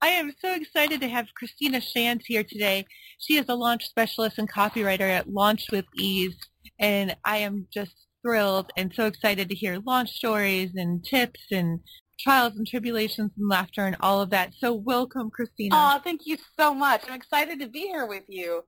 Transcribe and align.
I 0.00 0.08
am 0.08 0.32
so 0.40 0.54
excited 0.54 1.00
to 1.00 1.08
have 1.08 1.26
Christina 1.34 1.80
Shands 1.80 2.24
here 2.24 2.44
today. 2.44 2.86
She 3.18 3.36
is 3.36 3.46
a 3.48 3.54
launch 3.54 3.86
specialist 3.86 4.38
and 4.38 4.50
copywriter 4.50 5.00
at 5.10 5.28
Launch 5.28 5.66
with 5.72 5.86
Ease, 5.96 6.36
and 6.78 7.16
I 7.24 7.38
am 7.38 7.66
just 7.72 7.94
thrilled 8.22 8.70
and 8.76 8.94
so 8.94 9.06
excited 9.06 9.48
to 9.48 9.56
hear 9.56 9.80
launch 9.84 10.10
stories 10.10 10.70
and 10.76 11.04
tips 11.04 11.40
and 11.50 11.80
trials 12.20 12.54
and 12.56 12.64
tribulations 12.64 13.32
and 13.36 13.48
laughter 13.48 13.86
and 13.86 13.96
all 13.98 14.20
of 14.20 14.30
that. 14.30 14.52
So 14.60 14.72
welcome, 14.72 15.30
Christina. 15.30 15.74
Oh, 15.74 16.00
thank 16.04 16.26
you 16.26 16.36
so 16.56 16.72
much. 16.72 17.02
I'm 17.08 17.14
excited 17.14 17.58
to 17.58 17.68
be 17.68 17.80
here 17.80 18.06
with 18.06 18.24
you. 18.28 18.62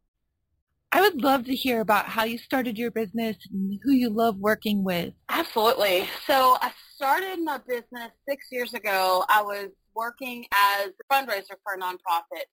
I 0.91 1.01
would 1.01 1.23
love 1.23 1.45
to 1.45 1.55
hear 1.55 1.81
about 1.81 2.07
how 2.07 2.25
you 2.25 2.39
started 2.39 2.77
your 2.77 2.91
business 2.91 3.37
and 3.53 3.79
who 3.85 3.93
you 3.93 4.11
love 4.11 4.37
working 4.39 4.83
with. 4.83 5.15
Absolutely. 5.29 6.09
So 6.27 6.57
I 6.61 6.73
started 7.01 7.43
my 7.43 7.57
business 7.67 8.11
six 8.29 8.49
years 8.53 8.75
ago. 8.75 9.25
I 9.31 9.41
was 9.41 9.71
working 9.95 10.45
as 10.53 10.89
a 10.89 11.15
fundraiser 11.15 11.57
for 11.65 11.73
a 11.73 11.79
nonprofit. 11.79 12.45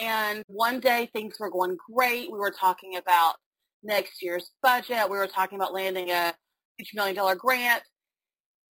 And 0.00 0.42
one 0.48 0.80
day 0.80 1.08
things 1.12 1.36
were 1.38 1.48
going 1.48 1.76
great. 1.94 2.28
We 2.28 2.40
were 2.40 2.50
talking 2.50 2.96
about 2.96 3.36
next 3.84 4.20
year's 4.20 4.50
budget. 4.64 5.08
We 5.08 5.16
were 5.16 5.28
talking 5.28 5.60
about 5.60 5.72
landing 5.72 6.10
a 6.10 6.34
$2 6.82 6.86
million 6.94 7.36
grant. 7.38 7.84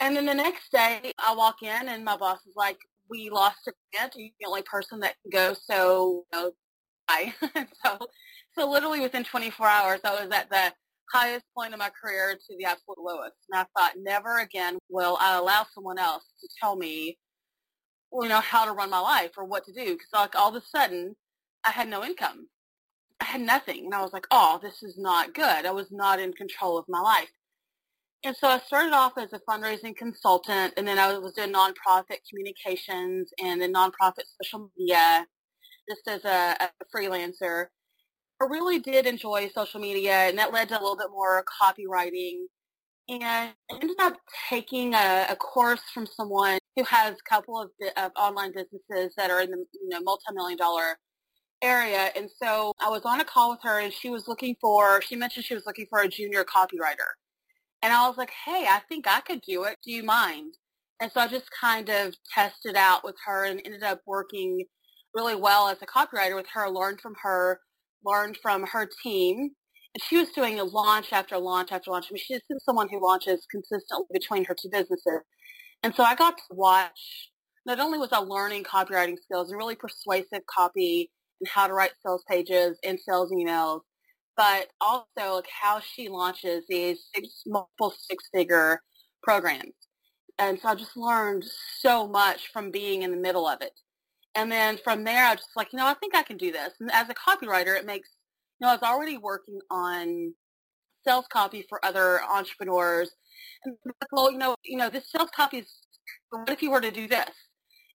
And 0.02 0.14
then 0.14 0.26
the 0.26 0.34
next 0.34 0.74
day 0.74 1.14
I 1.18 1.34
walk 1.34 1.64
in 1.64 1.88
and 1.88 2.04
my 2.04 2.18
boss 2.18 2.40
is 2.46 2.58
like, 2.58 2.78
we 3.10 3.30
lost 3.30 3.60
a 3.70 3.72
grant. 3.94 4.14
You're 4.18 4.32
the 4.42 4.48
only 4.48 4.64
person 4.64 5.00
that 5.00 5.16
can 5.22 5.32
go. 5.32 5.56
So, 5.72 6.26
you 6.34 6.38
know, 6.38 6.52
bye. 7.08 7.34
so, 7.86 7.98
so 8.58 8.70
literally 8.70 9.00
within 9.00 9.24
24 9.24 9.68
hours, 9.70 10.02
I 10.04 10.22
was 10.22 10.30
at 10.34 10.50
the 10.50 10.74
highest 11.14 11.46
point 11.58 11.74
of 11.74 11.80
my 11.80 11.90
career 11.90 12.36
to 12.36 12.58
the 12.58 12.66
absolute 12.66 13.00
lowest. 13.00 13.36
And 13.52 13.62
I 13.62 13.66
thought, 13.80 13.94
never 13.98 14.40
again 14.40 14.78
will 14.90 15.18
I 15.20 15.38
allow 15.38 15.66
someone 15.74 16.00
else 16.00 16.24
to 16.42 16.50
tell 16.62 16.76
me 16.76 17.18
you 18.14 18.30
know, 18.30 18.40
how 18.40 18.66
to 18.66 18.72
run 18.72 18.90
my 18.90 19.00
life 19.00 19.32
or 19.38 19.46
what 19.46 19.66
to 19.66 19.74
do. 19.74 19.94
Because 19.94 20.08
like 20.14 20.36
all 20.36 20.56
of 20.56 20.62
a 20.62 20.66
sudden, 20.66 21.16
I 21.66 21.72
had 21.72 21.90
no 21.90 22.04
income. 22.04 22.48
I 23.20 23.26
had 23.26 23.42
nothing. 23.42 23.86
And 23.86 23.94
I 23.94 24.02
was 24.02 24.14
like, 24.14 24.28
oh, 24.32 24.60
this 24.62 24.84
is 24.84 24.98
not 24.98 25.34
good. 25.34 25.66
I 25.66 25.72
was 25.72 25.88
not 25.92 26.20
in 26.20 26.34
control 26.34 26.78
of 26.78 26.86
my 26.88 27.02
life. 27.02 27.30
And 28.24 28.36
so 28.36 28.48
I 28.48 28.60
started 28.60 28.94
off 28.94 29.14
as 29.18 29.32
a 29.32 29.40
fundraising 29.40 29.96
consultant, 29.96 30.74
and 30.76 30.88
then 30.88 30.98
I 30.98 31.18
was 31.20 31.34
doing 31.34 31.54
nonprofit 31.54 32.18
communications 32.28 33.30
and 33.42 33.62
then 33.62 33.74
nonprofit 33.74 34.24
social 34.42 34.72
media, 34.78 35.26
just 35.88 36.02
as 36.08 36.26
a, 36.26 36.58
a 36.60 36.70
freelancer. 36.94 37.68
I 38.42 38.46
really 38.46 38.80
did 38.80 39.06
enjoy 39.06 39.50
social 39.50 39.80
media, 39.80 40.14
and 40.14 40.38
that 40.38 40.54
led 40.54 40.70
to 40.70 40.76
a 40.76 40.82
little 40.82 40.98
bit 40.98 41.10
more 41.12 41.44
copywriting. 41.62 42.46
And 43.10 43.24
I 43.24 43.54
ended 43.72 43.98
up 44.00 44.18
taking 44.50 44.94
a, 44.94 45.28
a 45.30 45.36
course 45.36 45.82
from 45.94 46.06
someone 46.06 46.60
who 46.76 46.84
has 46.84 47.16
a 47.16 47.30
couple 47.30 47.60
of, 47.60 47.70
of 47.96 48.12
online 48.18 48.52
businesses 48.52 49.14
that 49.18 49.32
are 49.32 49.42
in 49.42 49.52
the 49.52 49.66
you 49.82 49.90
know 49.90 50.02
multi-million 50.02 50.58
dollar 50.58 50.98
area. 51.64 52.12
And 52.16 52.30
so 52.42 52.74
I 52.80 52.90
was 52.90 53.04
on 53.06 53.20
a 53.20 53.26
call 53.26 53.52
with 53.52 53.60
her 53.64 53.80
and 53.80 53.92
she 53.92 54.10
was 54.10 54.28
looking 54.28 54.56
for, 54.62 55.02
she 55.02 55.16
mentioned 55.16 55.46
she 55.46 55.56
was 55.56 55.66
looking 55.66 55.88
for 55.90 56.00
a 56.00 56.08
junior 56.08 56.44
copywriter. 56.44 57.16
And 57.82 57.94
I 57.94 58.08
was 58.08 58.18
like, 58.18 58.32
hey, 58.46 58.66
I 58.70 58.82
think 58.90 59.08
I 59.08 59.22
could 59.22 59.42
do 59.42 59.64
it. 59.64 59.78
Do 59.84 59.92
you 59.92 60.04
mind? 60.04 60.56
And 61.00 61.12
so 61.12 61.22
I 61.22 61.28
just 61.28 61.50
kind 61.60 61.90
of 61.90 62.16
tested 62.34 62.76
out 62.76 63.04
with 63.04 63.16
her 63.26 63.46
and 63.46 63.62
ended 63.64 63.84
up 63.84 64.02
working 64.06 64.66
really 65.14 65.36
well 65.36 65.68
as 65.68 65.78
a 65.82 65.86
copywriter 65.86 66.36
with 66.36 66.48
her, 66.54 66.70
learned 66.70 67.02
from 67.02 67.16
her, 67.22 67.60
learned 68.06 68.38
from 68.42 68.66
her 68.68 68.90
team. 69.04 69.52
And 69.96 70.04
she 70.04 70.18
was 70.18 70.30
doing 70.30 70.60
a 70.60 70.64
launch 70.64 71.12
after 71.12 71.38
launch 71.38 71.72
after 71.72 71.92
launch. 71.92 72.08
I 72.10 72.14
mean, 72.14 72.24
she's 72.26 72.42
someone 72.64 72.90
who 72.90 73.02
launches 73.02 73.46
consistently 73.50 74.06
between 74.14 74.46
her 74.46 74.54
two 74.54 74.70
businesses. 74.70 75.22
And 75.84 75.96
so 75.96 76.04
I 76.04 76.16
got 76.16 76.38
to 76.38 76.44
watch, 76.56 77.32
not 77.66 77.80
only 77.80 77.98
was 77.98 78.12
I 78.12 78.20
learning 78.20 78.64
copywriting 78.64 79.18
skills 79.22 79.50
and 79.50 79.58
really 79.58 79.76
persuasive 79.76 80.46
copy 80.48 81.12
and 81.40 81.48
how 81.48 81.68
to 81.68 81.74
write 81.74 81.92
sales 82.06 82.24
pages 82.28 82.78
and 82.84 83.00
sales 83.00 83.32
emails, 83.32 83.82
but 84.36 84.68
also 84.82 85.36
like 85.36 85.48
how 85.62 85.80
she 85.80 86.10
launches 86.10 86.64
these 86.70 87.10
six, 87.14 87.44
multiple 87.46 87.94
six-figure 88.10 88.82
programs. 89.24 89.74
And 90.40 90.60
so 90.60 90.70
I 90.70 90.76
just 90.76 90.96
learned 90.96 91.44
so 91.80 92.08
much 92.08 92.52
from 92.54 92.70
being 92.70 93.02
in 93.02 93.12
the 93.12 93.18
middle 93.18 93.48
of 93.48 93.62
it. 93.62 93.74
And 94.38 94.52
then 94.52 94.78
from 94.78 95.04
there, 95.04 95.26
I 95.26 95.32
was 95.32 95.40
just 95.40 95.58
like, 95.58 95.74
you 95.74 95.80
know, 95.80 95.88
I 95.88 95.96
think 95.96 96.16
I 96.16 96.22
can 96.22 96.38
do 96.38 96.52
this. 96.52 96.74
And 96.80 96.92
as 96.92 97.10
a 97.10 97.16
copywriter, 97.16 97.76
it 97.76 97.88
makes, 97.88 98.10
you 98.60 98.66
know, 98.66 98.72
I 98.72 98.76
was 98.76 98.84
already 98.84 99.18
working 99.18 99.60
on 99.72 100.36
sales 101.04 101.26
copy 101.34 101.66
for 101.68 101.84
other 101.84 102.22
entrepreneurs 102.22 103.10
and 103.66 103.76
like, 103.84 103.96
well, 104.12 104.32
you 104.32 104.38
know, 104.38 104.56
you 104.64 104.78
know, 104.78 104.92
this 104.92 105.12
sales 105.12 105.32
copy 105.36 105.58
is, 105.58 105.74
what 106.30 106.50
if 106.52 106.62
you 106.62 106.70
were 106.70 106.82
to 106.82 106.92
do 106.92 107.08
this? 107.08 107.32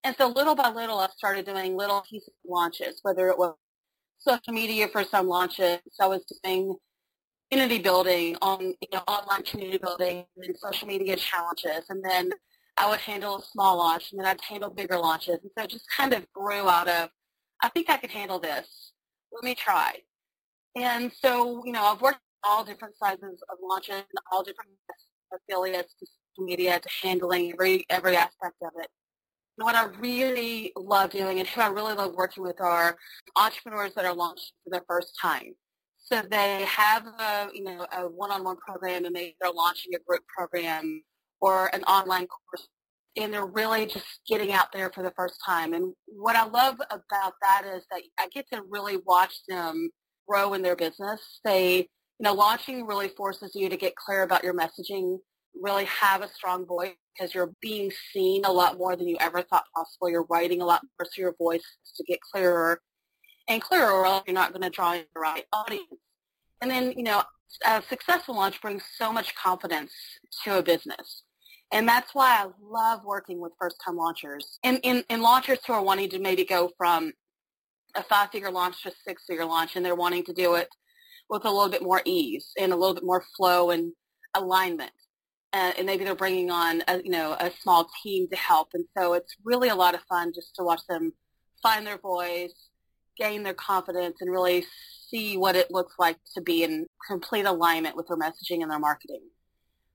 And 0.03 0.17
so 0.17 0.27
little 0.27 0.57
by 0.57 0.69
little, 0.71 0.99
I 0.99 1.07
started 1.17 1.47
doing 1.47 1.77
little 1.77 2.03
pieces 2.11 2.31
of 2.45 2.51
launches, 2.51 2.99
whether 3.03 3.29
it 3.29 3.39
was 3.39 3.55
social 4.19 4.53
media 4.53 4.89
for 4.89 5.05
some 5.05 5.29
launches. 5.29 5.79
I 6.01 6.09
was 6.09 6.25
doing 6.43 6.75
community 7.53 7.81
building 7.81 8.37
on, 8.43 8.75
you 8.81 8.89
know, 8.93 9.05
online 9.07 9.45
community 9.45 9.79
building 9.79 10.25
and 10.37 10.57
social 10.59 10.89
media 10.89 11.15
challenges. 11.15 11.85
And 11.89 12.05
then 12.05 12.31
I 12.79 12.89
would 12.89 13.01
handle 13.01 13.37
a 13.37 13.43
small 13.43 13.77
launch 13.79 14.13
and 14.13 14.21
then 14.21 14.27
I'd 14.27 14.41
handle 14.41 14.71
bigger 14.71 14.99
launches. 14.99 15.39
And 15.43 15.51
so 15.57 15.65
it 15.65 15.71
just 15.71 15.87
kind 15.95 16.13
of 16.13 16.31
grew 16.33 16.69
out 16.69 16.89
of, 16.89 17.11
I 17.63 17.69
think 17.69 17.91
I 17.91 17.97
could 17.97 18.11
handle 18.11 18.39
this. 18.39 18.93
Let 19.33 19.45
me 19.45 19.55
try. 19.55 19.97
And 20.77 21.13
so, 21.13 21.63
you 21.65 21.73
know, 21.73 21.85
I've 21.85 22.01
worked 22.01 22.21
all 22.45 22.65
different 22.65 22.97
sizes 22.97 23.43
of 23.51 23.59
launches, 23.63 24.03
all 24.31 24.43
different 24.43 24.71
affiliates 25.33 25.95
to 26.01 26.07
social 26.07 26.47
media 26.47 26.81
to 26.81 26.89
handling 27.03 27.53
every 27.53 27.85
every 27.91 28.17
aspect 28.17 28.57
of 28.63 28.73
it. 28.81 28.89
And 29.59 29.65
what 29.65 29.75
I 29.75 29.85
really 30.01 30.73
love 30.77 31.11
doing 31.11 31.39
and 31.39 31.49
who 31.49 31.61
I 31.61 31.69
really 31.69 31.95
love 31.95 32.15
working 32.15 32.43
with 32.43 32.61
are 32.61 32.97
entrepreneurs 33.37 33.95
that 33.95 34.05
are 34.05 34.15
launched 34.15 34.53
for 34.65 34.71
the 34.71 34.85
first 34.89 35.13
time. 35.21 35.55
So 35.99 36.23
they 36.31 36.65
have 36.65 37.07
a 37.07 37.49
you 37.53 37.65
know 37.65 37.87
a 37.93 38.09
one-on-one 38.09 38.57
program 38.57 39.05
and 39.05 39.13
maybe 39.13 39.37
they're 39.41 39.53
launching 39.53 39.95
a 39.95 39.99
group 40.07 40.23
program 40.27 41.03
or 41.43 41.67
an 41.75 41.83
online 41.85 42.27
course 42.27 42.69
and 43.17 43.33
they're 43.33 43.45
really 43.45 43.85
just 43.85 44.07
getting 44.27 44.53
out 44.53 44.73
there 44.73 44.91
for 44.95 45.03
the 45.03 45.13
first 45.15 45.35
time. 45.45 45.75
And 45.75 45.93
what 46.07 46.35
I 46.35 46.47
love 46.47 46.77
about 46.91 47.35
that 47.43 47.63
is 47.67 47.85
that 47.91 48.01
I 48.19 48.27
get 48.33 48.47
to 48.55 48.63
really 48.71 48.97
watch 49.05 49.35
them 49.49 49.91
grow 50.27 50.55
in 50.55 50.63
their 50.63 50.77
business. 50.77 51.21
They 51.45 51.89
you 52.23 52.29
know, 52.29 52.35
launching 52.35 52.87
really 52.87 53.09
forces 53.09 53.51
you 53.55 53.69
to 53.69 53.77
get 53.77 53.97
clear 53.97 54.23
about 54.23 54.45
your 54.45 54.55
messaging, 54.55 55.19
really 55.61 55.87
have 55.87 56.23
a 56.23 56.29
strong 56.29 56.65
voice 56.65 56.95
because 57.15 57.35
you're 57.35 57.53
being 57.61 57.91
seen 58.13 58.45
a 58.45 58.53
lot 58.53 58.79
more 58.79 58.95
than 58.95 59.09
you 59.09 59.17
ever 59.21 59.43
thought 59.43 59.65
possible. 59.75 60.09
You're 60.09 60.27
writing 60.31 60.63
a 60.63 60.65
lot 60.65 60.83
more 60.83 61.05
so 61.11 61.21
your 61.21 61.35
voice 61.37 61.65
to 61.97 62.05
get 62.05 62.21
clearer 62.33 62.81
and 63.49 63.61
clearer 63.61 63.91
or 63.91 64.07
else 64.07 64.23
you're 64.27 64.35
not 64.35 64.53
going 64.53 64.63
to 64.63 64.71
draw 64.71 64.93
the 64.93 65.05
right 65.17 65.45
audience. 65.53 65.87
And 66.61 66.71
then, 66.71 66.93
you 66.97 67.03
know, 67.03 67.25
a 67.67 67.83
successful 67.89 68.37
launch 68.37 68.63
brings 68.63 68.85
so 68.97 69.13
much 69.13 69.35
confidence 69.35 69.93
to 70.45 70.59
a 70.59 70.63
business. 70.63 71.25
And 71.73 71.89
that's 71.89 72.15
why 72.15 72.45
I 72.45 72.49
love 72.63 73.05
working 73.05 73.41
with 73.41 73.53
first-time 73.59 73.97
launchers 73.97 74.59
and, 74.63 74.79
and, 74.85 75.05
and 75.09 75.23
launchers 75.23 75.59
who 75.67 75.73
are 75.73 75.83
wanting 75.83 76.11
to 76.11 76.19
maybe 76.19 76.45
go 76.45 76.71
from 76.77 77.13
a 77.95 78.03
five-figure 78.03 78.51
launch 78.51 78.83
to 78.83 78.91
a 78.91 78.93
six-figure 79.07 79.45
launch 79.45 79.75
and 79.75 79.85
they're 79.85 79.95
wanting 79.95 80.25
to 80.25 80.35
do 80.35 80.55
it 80.55 80.69
with 81.31 81.45
a 81.47 81.51
little 81.51 81.71
bit 81.71 81.83
more 81.83 82.03
ease 82.05 82.53
and 82.59 82.73
a 82.73 82.77
little 82.77 82.95
bit 82.95 83.05
more 83.05 83.25
flow 83.37 83.71
and 83.71 83.93
alignment. 84.35 84.93
Uh, 85.55 85.73
and 85.77 85.87
maybe 85.87 86.05
they're 86.05 86.15
bringing 86.15 86.51
on 86.51 86.83
a, 86.89 87.03
you 87.03 87.11
know 87.11 87.37
a 87.39 87.51
small 87.63 87.89
team 88.03 88.27
to 88.29 88.37
help. 88.37 88.69
And 88.75 88.85
so 88.97 89.15
it's 89.15 89.37
really 89.45 89.69
a 89.69 89.75
lot 89.75 89.95
of 89.95 90.01
fun 90.09 90.33
just 90.35 90.55
to 90.57 90.63
watch 90.63 90.81
them 90.89 91.13
find 91.63 91.87
their 91.87 91.99
voice, 91.99 92.55
gain 93.19 93.43
their 93.43 93.55
confidence, 93.55 94.19
and 94.21 94.31
really 94.31 94.65
see 95.11 95.37
what 95.37 95.55
it 95.55 95.71
looks 95.71 95.95
like 95.99 96.17
to 96.35 96.41
be 96.41 96.65
in 96.65 96.87
complete 97.07 97.45
alignment 97.45 97.97
with 97.97 98.09
their 98.09 98.17
messaging 98.17 98.63
and 98.63 98.71
their 98.71 98.79
marketing. 98.79 99.23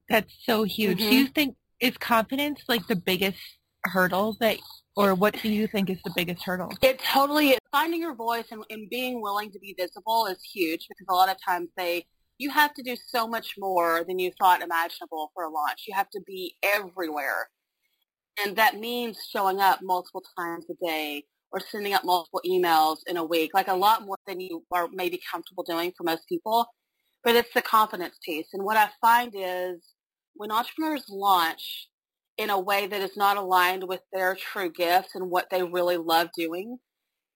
That's 0.09 0.33
so 0.43 0.63
huge. 0.63 0.99
Mm-hmm. 0.99 1.09
Do 1.09 1.15
you 1.15 1.27
think 1.27 1.55
is 1.79 1.97
confidence 1.97 2.61
like 2.67 2.87
the 2.87 2.95
biggest 2.95 3.39
hurdle 3.85 4.35
that 4.39 4.57
or 4.95 5.13
what 5.13 5.39
do 5.43 5.49
you 5.49 5.67
think 5.67 5.91
is 5.91 5.99
the 6.03 6.11
biggest 6.15 6.43
hurdle? 6.43 6.73
It 6.81 6.99
totally 6.99 7.51
is. 7.51 7.59
Finding 7.71 8.01
your 8.01 8.15
voice 8.15 8.45
and, 8.51 8.63
and 8.71 8.89
being 8.89 9.21
willing 9.21 9.51
to 9.51 9.59
be 9.59 9.75
visible 9.77 10.25
is 10.25 10.41
huge 10.41 10.87
because 10.89 11.05
a 11.07 11.13
lot 11.13 11.29
of 11.29 11.37
times 11.43 11.69
they 11.77 12.05
you 12.39 12.49
have 12.51 12.73
to 12.75 12.83
do 12.83 12.95
so 13.07 13.27
much 13.27 13.55
more 13.57 14.03
than 14.07 14.19
you 14.19 14.31
thought 14.39 14.61
imaginable 14.61 15.31
for 15.33 15.43
a 15.43 15.49
launch. 15.49 15.85
You 15.87 15.95
have 15.95 16.09
to 16.11 16.21
be 16.25 16.55
everywhere. 16.63 17.49
And 18.43 18.55
that 18.57 18.79
means 18.79 19.17
showing 19.31 19.59
up 19.59 19.79
multiple 19.81 20.23
times 20.37 20.65
a 20.69 20.85
day 20.85 21.23
or 21.51 21.59
sending 21.59 21.93
out 21.93 22.05
multiple 22.05 22.41
emails 22.45 22.97
in 23.07 23.17
a 23.17 23.23
week, 23.23 23.51
like 23.53 23.67
a 23.67 23.73
lot 23.73 24.03
more 24.05 24.17
than 24.27 24.39
you 24.39 24.63
are 24.71 24.87
maybe 24.93 25.19
comfortable 25.31 25.63
doing 25.63 25.91
for 25.97 26.03
most 26.03 26.27
people. 26.29 26.67
But 27.23 27.35
it's 27.35 27.53
the 27.53 27.61
confidence 27.61 28.17
piece. 28.23 28.47
And 28.53 28.63
what 28.63 28.77
I 28.77 28.89
find 29.01 29.33
is 29.35 29.81
when 30.37 30.51
entrepreneurs 30.51 31.05
launch 31.09 31.89
in 32.37 32.49
a 32.49 32.59
way 32.59 32.87
that 32.87 33.01
is 33.01 33.17
not 33.17 33.37
aligned 33.37 33.83
with 33.87 34.01
their 34.13 34.35
true 34.35 34.71
gifts 34.71 35.15
and 35.15 35.29
what 35.29 35.47
they 35.49 35.63
really 35.63 35.97
love 35.97 36.29
doing, 36.37 36.77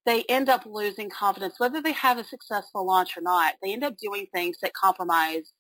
they 0.06 0.24
end 0.30 0.50
up 0.50 0.66
losing 0.66 1.10
confidence, 1.10 1.56
whether 1.58 1.82
they 1.82 1.92
have 1.92 2.18
a 2.18 2.24
successful 2.24 2.86
launch 2.86 3.18
or 3.18 3.22
not. 3.22 3.56
They 3.62 3.74
end 3.74 3.84
up 3.84 3.98
doing 3.98 4.28
things 4.34 4.58
that 4.62 4.74
compromise 4.74 5.52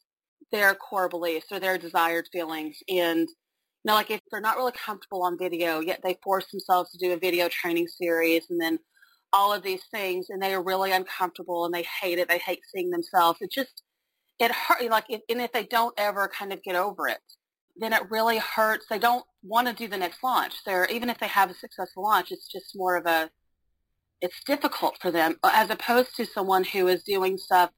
their 0.51 0.73
core 0.75 1.09
beliefs 1.09 1.47
or 1.51 1.59
their 1.59 1.77
desired 1.77 2.27
feelings. 2.31 2.77
And, 2.89 3.19
you 3.21 3.85
know, 3.85 3.93
like 3.93 4.11
if 4.11 4.21
they're 4.31 4.41
not 4.41 4.57
really 4.57 4.73
comfortable 4.73 5.23
on 5.23 5.37
video, 5.37 5.79
yet 5.79 6.01
they 6.03 6.17
force 6.23 6.47
themselves 6.51 6.91
to 6.91 6.97
do 6.97 7.13
a 7.13 7.17
video 7.17 7.49
training 7.49 7.87
series 7.87 8.45
and 8.49 8.59
then 8.59 8.79
all 9.33 9.53
of 9.53 9.63
these 9.63 9.83
things 9.91 10.27
and 10.29 10.41
they 10.41 10.53
are 10.53 10.63
really 10.63 10.91
uncomfortable 10.91 11.65
and 11.65 11.73
they 11.73 11.85
hate 12.01 12.19
it. 12.19 12.27
They 12.27 12.39
hate 12.39 12.59
seeing 12.73 12.89
themselves. 12.89 13.39
It 13.41 13.51
just, 13.51 13.83
it 14.39 14.51
hurt, 14.51 14.89
like, 14.89 15.05
and 15.09 15.21
if 15.41 15.51
they 15.51 15.63
don't 15.63 15.93
ever 15.97 16.27
kind 16.27 16.51
of 16.51 16.63
get 16.63 16.75
over 16.75 17.07
it, 17.07 17.19
then 17.77 17.93
it 17.93 18.09
really 18.09 18.37
hurts. 18.37 18.85
They 18.89 18.99
don't 18.99 19.25
want 19.43 19.67
to 19.67 19.73
do 19.73 19.87
the 19.87 19.97
next 19.97 20.23
launch. 20.23 20.63
They're, 20.65 20.85
even 20.85 21.09
if 21.09 21.19
they 21.19 21.27
have 21.27 21.49
a 21.49 21.53
successful 21.53 22.03
launch, 22.03 22.31
it's 22.31 22.47
just 22.51 22.75
more 22.75 22.95
of 22.97 23.05
a, 23.05 23.29
it's 24.21 24.43
difficult 24.43 24.97
for 25.01 25.11
them 25.11 25.37
as 25.43 25.69
opposed 25.69 26.15
to 26.17 26.25
someone 26.25 26.63
who 26.63 26.87
is 26.87 27.03
doing 27.03 27.37
stuff 27.37 27.71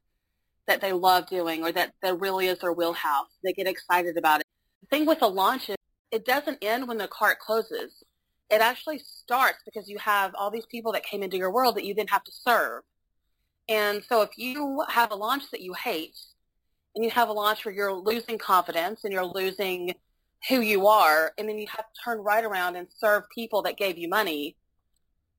that 0.66 0.80
they 0.80 0.92
love 0.92 1.26
doing 1.28 1.62
or 1.62 1.72
that, 1.72 1.92
that 2.02 2.20
really 2.20 2.46
is 2.46 2.58
their 2.60 2.72
wheelhouse. 2.72 3.28
They 3.42 3.52
get 3.52 3.66
excited 3.66 4.16
about 4.16 4.40
it. 4.40 4.46
The 4.82 4.96
thing 4.96 5.06
with 5.06 5.22
a 5.22 5.26
launch 5.26 5.68
is 5.68 5.76
it 6.10 6.24
doesn't 6.24 6.58
end 6.62 6.88
when 6.88 6.98
the 6.98 7.08
cart 7.08 7.38
closes. 7.38 8.02
It 8.50 8.60
actually 8.60 8.98
starts 8.98 9.58
because 9.64 9.88
you 9.88 9.98
have 9.98 10.34
all 10.34 10.50
these 10.50 10.66
people 10.66 10.92
that 10.92 11.04
came 11.04 11.22
into 11.22 11.36
your 11.36 11.52
world 11.52 11.76
that 11.76 11.84
you 11.84 11.94
then 11.94 12.06
have 12.08 12.24
to 12.24 12.32
serve. 12.32 12.82
And 13.68 14.02
so 14.04 14.20
if 14.22 14.30
you 14.36 14.84
have 14.88 15.10
a 15.10 15.16
launch 15.16 15.44
that 15.50 15.60
you 15.60 15.72
hate 15.72 16.16
and 16.94 17.04
you 17.04 17.10
have 17.10 17.28
a 17.28 17.32
launch 17.32 17.64
where 17.64 17.74
you're 17.74 17.92
losing 17.92 18.38
confidence 18.38 19.04
and 19.04 19.12
you're 19.12 19.24
losing 19.24 19.94
who 20.48 20.60
you 20.60 20.86
are, 20.86 21.32
and 21.38 21.48
then 21.48 21.58
you 21.58 21.66
have 21.68 21.86
to 21.86 22.00
turn 22.04 22.18
right 22.18 22.44
around 22.44 22.76
and 22.76 22.86
serve 22.94 23.24
people 23.34 23.62
that 23.62 23.78
gave 23.78 23.96
you 23.96 24.08
money, 24.08 24.56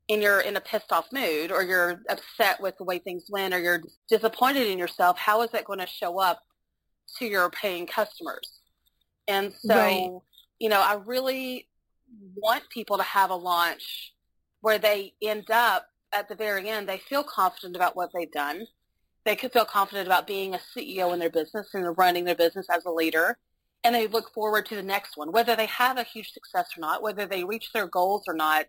and 0.10 0.22
you're 0.22 0.42
in 0.42 0.56
a 0.56 0.62
pissed 0.62 0.92
off 0.92 1.08
mood 1.12 1.52
or 1.52 1.64
you're 1.64 2.02
upset 2.10 2.62
with 2.62 2.78
the 2.78 2.84
way 2.84 3.00
things 3.00 3.26
went 3.30 3.54
or 3.54 3.60
you're 3.60 3.82
disappointed 4.10 4.68
in 4.68 4.78
yourself, 4.78 5.18
how 5.18 5.42
is 5.42 5.52
that 5.52 5.66
going 5.66 5.80
to 5.80 5.88
show 5.88 6.20
up 6.20 6.42
to 7.18 7.26
your 7.26 7.50
paying 7.50 7.88
customers? 7.88 8.60
And 9.28 9.54
so, 9.54 9.76
right. 9.76 10.12
you 10.60 10.70
know, 10.70 10.82
I 10.82 10.96
really 11.06 11.68
want 12.36 12.64
people 12.70 12.98
to 12.98 13.04
have 13.04 13.32
a 13.32 13.36
launch 13.36 14.14
where 14.62 14.78
they 14.78 15.14
end 15.22 15.50
up 15.50 15.88
at 16.14 16.30
the 16.30 16.36
very 16.36 16.70
end, 16.70 16.88
they 16.88 16.98
feel 16.98 17.24
confident 17.24 17.76
about 17.76 17.96
what 17.96 18.10
they've 18.14 18.32
done. 18.32 18.66
They 19.26 19.36
could 19.36 19.52
feel 19.52 19.66
confident 19.66 20.08
about 20.08 20.28
being 20.28 20.54
a 20.54 20.60
CEO 20.76 21.12
in 21.14 21.20
their 21.20 21.30
business 21.30 21.70
and 21.74 21.98
running 21.98 22.26
their 22.26 22.36
business 22.36 22.68
as 22.70 22.86
a 22.86 22.92
leader. 22.92 23.38
And 23.84 23.94
they 23.94 24.08
look 24.08 24.34
forward 24.34 24.66
to 24.68 24.76
the 24.76 24.84
next 24.84 25.18
one, 25.18 25.32
whether 25.32 25.56
they 25.56 25.66
have 25.68 25.98
a 25.98 26.04
huge 26.04 26.32
success 26.32 26.70
or 26.78 26.82
not, 26.82 27.04
whether 27.04 27.26
they 27.26 27.44
reach 27.44 27.72
their 27.74 27.88
goals 27.88 28.24
or 28.28 28.34
not 28.34 28.66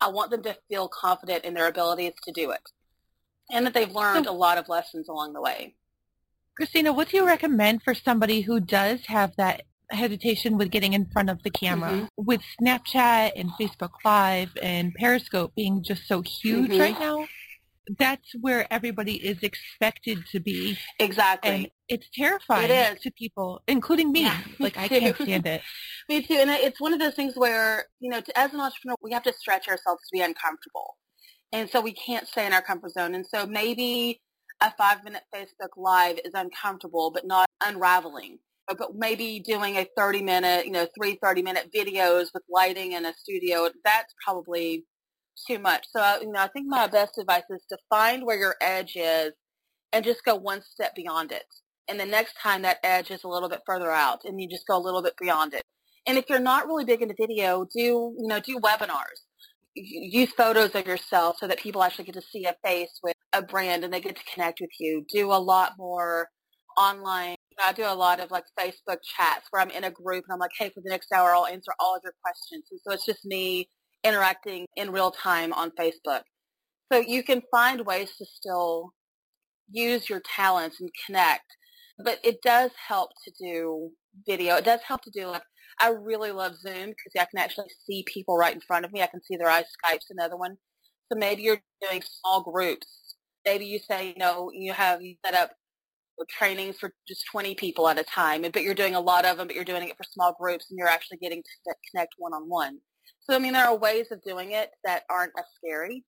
I 0.00 0.08
want 0.08 0.30
them 0.30 0.42
to 0.42 0.56
feel 0.68 0.88
confident 0.88 1.44
in 1.44 1.54
their 1.54 1.66
abilities 1.66 2.12
to 2.24 2.32
do 2.32 2.50
it 2.50 2.60
and 3.50 3.66
that 3.66 3.74
they've 3.74 3.90
learned 3.90 4.26
so, 4.26 4.32
a 4.32 4.34
lot 4.34 4.58
of 4.58 4.68
lessons 4.68 5.08
along 5.08 5.32
the 5.32 5.40
way. 5.40 5.74
Christina, 6.56 6.92
what 6.92 7.08
do 7.08 7.16
you 7.16 7.26
recommend 7.26 7.82
for 7.82 7.94
somebody 7.94 8.42
who 8.42 8.60
does 8.60 9.00
have 9.06 9.34
that 9.36 9.62
hesitation 9.90 10.56
with 10.56 10.70
getting 10.70 10.92
in 10.92 11.06
front 11.06 11.30
of 11.30 11.42
the 11.42 11.50
camera? 11.50 11.90
Mm-hmm. 11.90 12.04
With 12.16 12.42
Snapchat 12.60 13.32
and 13.36 13.50
Facebook 13.60 13.90
Live 14.04 14.50
and 14.62 14.94
Periscope 14.94 15.54
being 15.54 15.82
just 15.82 16.06
so 16.06 16.22
huge 16.22 16.70
mm-hmm. 16.70 16.80
right 16.80 16.98
now, 16.98 17.26
that's 17.98 18.34
where 18.40 18.72
everybody 18.72 19.14
is 19.14 19.42
expected 19.42 20.24
to 20.32 20.40
be. 20.40 20.78
Exactly. 20.98 21.50
And 21.50 21.70
it's 21.88 22.08
terrifying 22.14 22.70
it 22.70 22.96
is. 22.96 23.00
to 23.02 23.10
people, 23.10 23.62
including 23.68 24.12
me. 24.12 24.22
Yeah, 24.22 24.38
like, 24.58 24.76
I 24.76 24.88
can't 24.88 25.16
stand 25.16 25.46
it. 25.46 25.60
me 26.08 26.22
too. 26.22 26.34
And 26.34 26.50
it's 26.50 26.80
one 26.80 26.92
of 26.92 26.98
those 27.00 27.14
things 27.14 27.34
where, 27.36 27.86
you 28.00 28.10
know, 28.10 28.20
to, 28.20 28.38
as 28.38 28.52
an 28.54 28.60
entrepreneur, 28.60 28.96
we 29.02 29.12
have 29.12 29.22
to 29.24 29.32
stretch 29.32 29.68
ourselves 29.68 30.02
to 30.02 30.08
be 30.12 30.20
uncomfortable. 30.20 30.96
And 31.52 31.68
so 31.70 31.80
we 31.80 31.92
can't 31.92 32.26
stay 32.26 32.46
in 32.46 32.52
our 32.52 32.62
comfort 32.62 32.92
zone. 32.92 33.14
And 33.14 33.26
so 33.26 33.46
maybe 33.46 34.20
a 34.60 34.72
five-minute 34.76 35.22
Facebook 35.34 35.76
Live 35.76 36.18
is 36.24 36.32
uncomfortable, 36.34 37.10
but 37.10 37.26
not 37.26 37.46
unraveling. 37.64 38.38
But 38.66 38.94
maybe 38.94 39.40
doing 39.40 39.76
a 39.76 39.86
30-minute, 39.98 40.64
you 40.64 40.72
know, 40.72 40.86
three 40.96 41.18
30-minute 41.22 41.70
videos 41.74 42.28
with 42.32 42.42
lighting 42.48 42.92
in 42.92 43.04
a 43.04 43.12
studio, 43.12 43.68
that's 43.84 44.14
probably 44.24 44.86
too 45.46 45.58
much. 45.58 45.86
So, 45.94 46.20
you 46.20 46.30
know, 46.30 46.40
I 46.40 46.48
think 46.48 46.66
my 46.68 46.86
best 46.86 47.18
advice 47.18 47.44
is 47.50 47.64
to 47.70 47.78
find 47.90 48.24
where 48.24 48.38
your 48.38 48.56
edge 48.60 48.96
is 48.96 49.32
and 49.92 50.04
just 50.04 50.24
go 50.24 50.34
one 50.34 50.62
step 50.62 50.94
beyond 50.94 51.32
it. 51.32 51.44
And 51.88 52.00
the 52.00 52.06
next 52.06 52.34
time 52.42 52.62
that 52.62 52.78
edge 52.82 53.10
is 53.10 53.24
a 53.24 53.28
little 53.28 53.48
bit 53.48 53.60
further 53.66 53.90
out 53.90 54.24
and 54.24 54.40
you 54.40 54.48
just 54.48 54.66
go 54.66 54.76
a 54.76 54.80
little 54.80 55.02
bit 55.02 55.14
beyond 55.20 55.54
it. 55.54 55.62
And 56.06 56.18
if 56.18 56.28
you're 56.28 56.38
not 56.38 56.66
really 56.66 56.84
big 56.84 57.02
into 57.02 57.14
video, 57.18 57.66
do, 57.74 57.80
you 57.80 58.26
know, 58.26 58.40
do 58.40 58.58
webinars. 58.58 59.22
Use 59.74 60.30
photos 60.30 60.74
of 60.74 60.86
yourself 60.86 61.36
so 61.38 61.48
that 61.48 61.58
people 61.58 61.82
actually 61.82 62.04
get 62.04 62.14
to 62.14 62.22
see 62.22 62.44
a 62.44 62.54
face 62.64 63.00
with 63.02 63.14
a 63.32 63.42
brand 63.42 63.84
and 63.84 63.92
they 63.92 64.00
get 64.00 64.16
to 64.16 64.22
connect 64.32 64.60
with 64.60 64.70
you. 64.78 65.04
Do 65.12 65.32
a 65.32 65.34
lot 65.34 65.72
more 65.78 66.28
online. 66.78 67.36
I 67.64 67.72
do 67.72 67.84
a 67.84 67.94
lot 67.94 68.20
of 68.20 68.30
like 68.30 68.44
Facebook 68.58 68.98
chats 69.16 69.46
where 69.50 69.62
I'm 69.62 69.70
in 69.70 69.84
a 69.84 69.90
group 69.90 70.24
and 70.28 70.32
I'm 70.32 70.38
like, 70.38 70.50
hey, 70.58 70.70
for 70.70 70.80
the 70.82 70.90
next 70.90 71.12
hour, 71.12 71.34
I'll 71.34 71.46
answer 71.46 71.72
all 71.80 71.96
of 71.96 72.02
your 72.04 72.14
questions. 72.22 72.64
And 72.70 72.80
so 72.86 72.92
it's 72.92 73.06
just 73.06 73.24
me 73.24 73.68
interacting 74.04 74.66
in 74.76 74.90
real 74.90 75.10
time 75.10 75.52
on 75.52 75.70
Facebook. 75.78 76.22
So 76.92 76.98
you 77.00 77.22
can 77.22 77.42
find 77.50 77.84
ways 77.86 78.10
to 78.18 78.26
still 78.26 78.92
use 79.70 80.08
your 80.08 80.20
talents 80.20 80.80
and 80.80 80.90
connect. 81.06 81.44
But 81.98 82.18
it 82.22 82.42
does 82.42 82.70
help 82.88 83.10
to 83.24 83.32
do 83.40 83.90
video. 84.26 84.56
It 84.56 84.64
does 84.64 84.80
help 84.86 85.02
to 85.02 85.10
do 85.10 85.26
like, 85.26 85.42
I 85.80 85.88
really 85.88 86.32
love 86.32 86.56
Zoom 86.56 86.90
because 86.90 87.12
I 87.18 87.24
can 87.24 87.38
actually 87.38 87.70
see 87.86 88.04
people 88.06 88.36
right 88.36 88.54
in 88.54 88.60
front 88.60 88.84
of 88.84 88.92
me. 88.92 89.02
I 89.02 89.06
can 89.06 89.22
see 89.22 89.36
their 89.36 89.48
eyes. 89.48 89.64
Skype's 89.64 90.10
another 90.10 90.36
one. 90.36 90.56
So 91.12 91.18
maybe 91.18 91.42
you're 91.42 91.62
doing 91.88 92.02
small 92.02 92.42
groups. 92.42 93.16
Maybe 93.44 93.66
you 93.66 93.78
say, 93.78 94.08
you 94.08 94.18
know, 94.18 94.50
you 94.52 94.72
have 94.72 95.02
you 95.02 95.16
set 95.24 95.34
up 95.34 95.50
trainings 96.30 96.78
for 96.78 96.92
just 97.08 97.24
20 97.30 97.54
people 97.56 97.88
at 97.88 97.98
a 97.98 98.04
time, 98.04 98.42
but 98.42 98.62
you're 98.62 98.74
doing 98.74 98.94
a 98.94 99.00
lot 99.00 99.24
of 99.24 99.36
them, 99.36 99.46
but 99.46 99.56
you're 99.56 99.64
doing 99.64 99.88
it 99.88 99.96
for 99.96 100.04
small 100.04 100.34
groups 100.40 100.66
and 100.70 100.78
you're 100.78 100.88
actually 100.88 101.18
getting 101.18 101.42
to 101.42 101.74
connect 101.90 102.14
one-on-one. 102.18 102.78
So, 103.24 103.34
I 103.34 103.38
mean, 103.38 103.54
there 103.54 103.66
are 103.66 103.76
ways 103.76 104.06
of 104.10 104.22
doing 104.22 104.52
it 104.52 104.70
that 104.84 105.04
aren't 105.08 105.32
as 105.38 105.46
scary. 105.56 106.04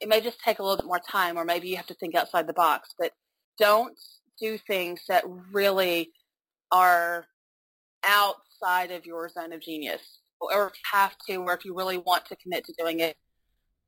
It 0.00 0.08
may 0.08 0.20
just 0.20 0.40
take 0.40 0.58
a 0.58 0.62
little 0.62 0.76
bit 0.76 0.86
more 0.86 1.00
time, 1.00 1.36
or 1.36 1.44
maybe 1.44 1.68
you 1.68 1.76
have 1.76 1.86
to 1.88 1.94
think 1.94 2.14
outside 2.14 2.46
the 2.46 2.52
box, 2.52 2.90
but 2.98 3.12
don't 3.58 3.98
do 4.40 4.56
things 4.56 5.00
that 5.08 5.24
really 5.52 6.10
are 6.72 7.26
outside 8.04 8.90
of 8.90 9.04
your 9.04 9.28
zone 9.28 9.52
of 9.52 9.60
genius. 9.60 10.20
Or 10.40 10.68
if 10.68 10.74
you 10.74 10.98
have 10.98 11.16
to, 11.28 11.36
or 11.36 11.54
if 11.54 11.64
you 11.64 11.76
really 11.76 11.98
want 11.98 12.24
to 12.26 12.36
commit 12.36 12.64
to 12.66 12.74
doing 12.78 13.00
it, 13.00 13.16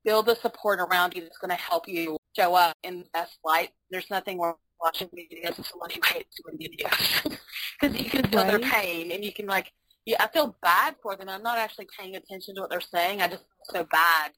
build 0.05 0.27
the 0.27 0.35
support 0.37 0.81
around 0.81 1.15
you 1.15 1.23
that's 1.23 1.39
going 1.39 1.51
to 1.51 1.57
help 1.57 1.89
you 1.89 2.19
show 2.37 2.55
up 2.55 2.77
in 2.83 2.99
the 2.99 3.07
best 3.15 3.39
light. 3.45 3.71
There's 3.91 4.11
nothing 4.11 4.41
wrong 4.41 4.57
watching 4.83 5.09
videos 5.09 5.59
of 5.59 5.67
someone 5.67 5.91
who 5.91 6.01
hates 6.05 6.37
doing 6.45 6.59
videos 6.59 7.39
because 7.81 7.97
you 7.97 8.11
can 8.11 8.25
feel 8.25 8.41
right. 8.41 8.51
their 8.51 8.59
pain 8.59 9.13
and 9.13 9.25
you 9.25 9.33
can 9.33 9.47
like 9.47 9.73
yeah, 10.05 10.17
I 10.21 10.29
feel 10.29 10.57
bad 10.63 10.97
for 11.03 11.17
them. 11.17 11.29
I'm 11.29 11.43
not 11.43 11.59
actually 11.59 11.87
paying 11.99 12.17
attention 12.17 12.55
to 12.55 12.63
what 12.63 12.71
they're 12.71 12.81
saying. 12.81 13.21
I 13.21 13.29
just 13.29 13.45
feel 13.73 13.83
so 13.83 13.89
bad 13.91 14.33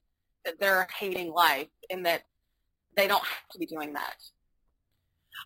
that 0.45 0.59
they're 0.59 0.87
hating 0.97 1.31
life 1.31 1.67
and 1.89 2.05
that 2.05 2.23
they 2.95 3.07
don't 3.07 3.23
have 3.23 3.49
to 3.51 3.59
be 3.59 3.65
doing 3.65 3.93
that. 3.93 4.15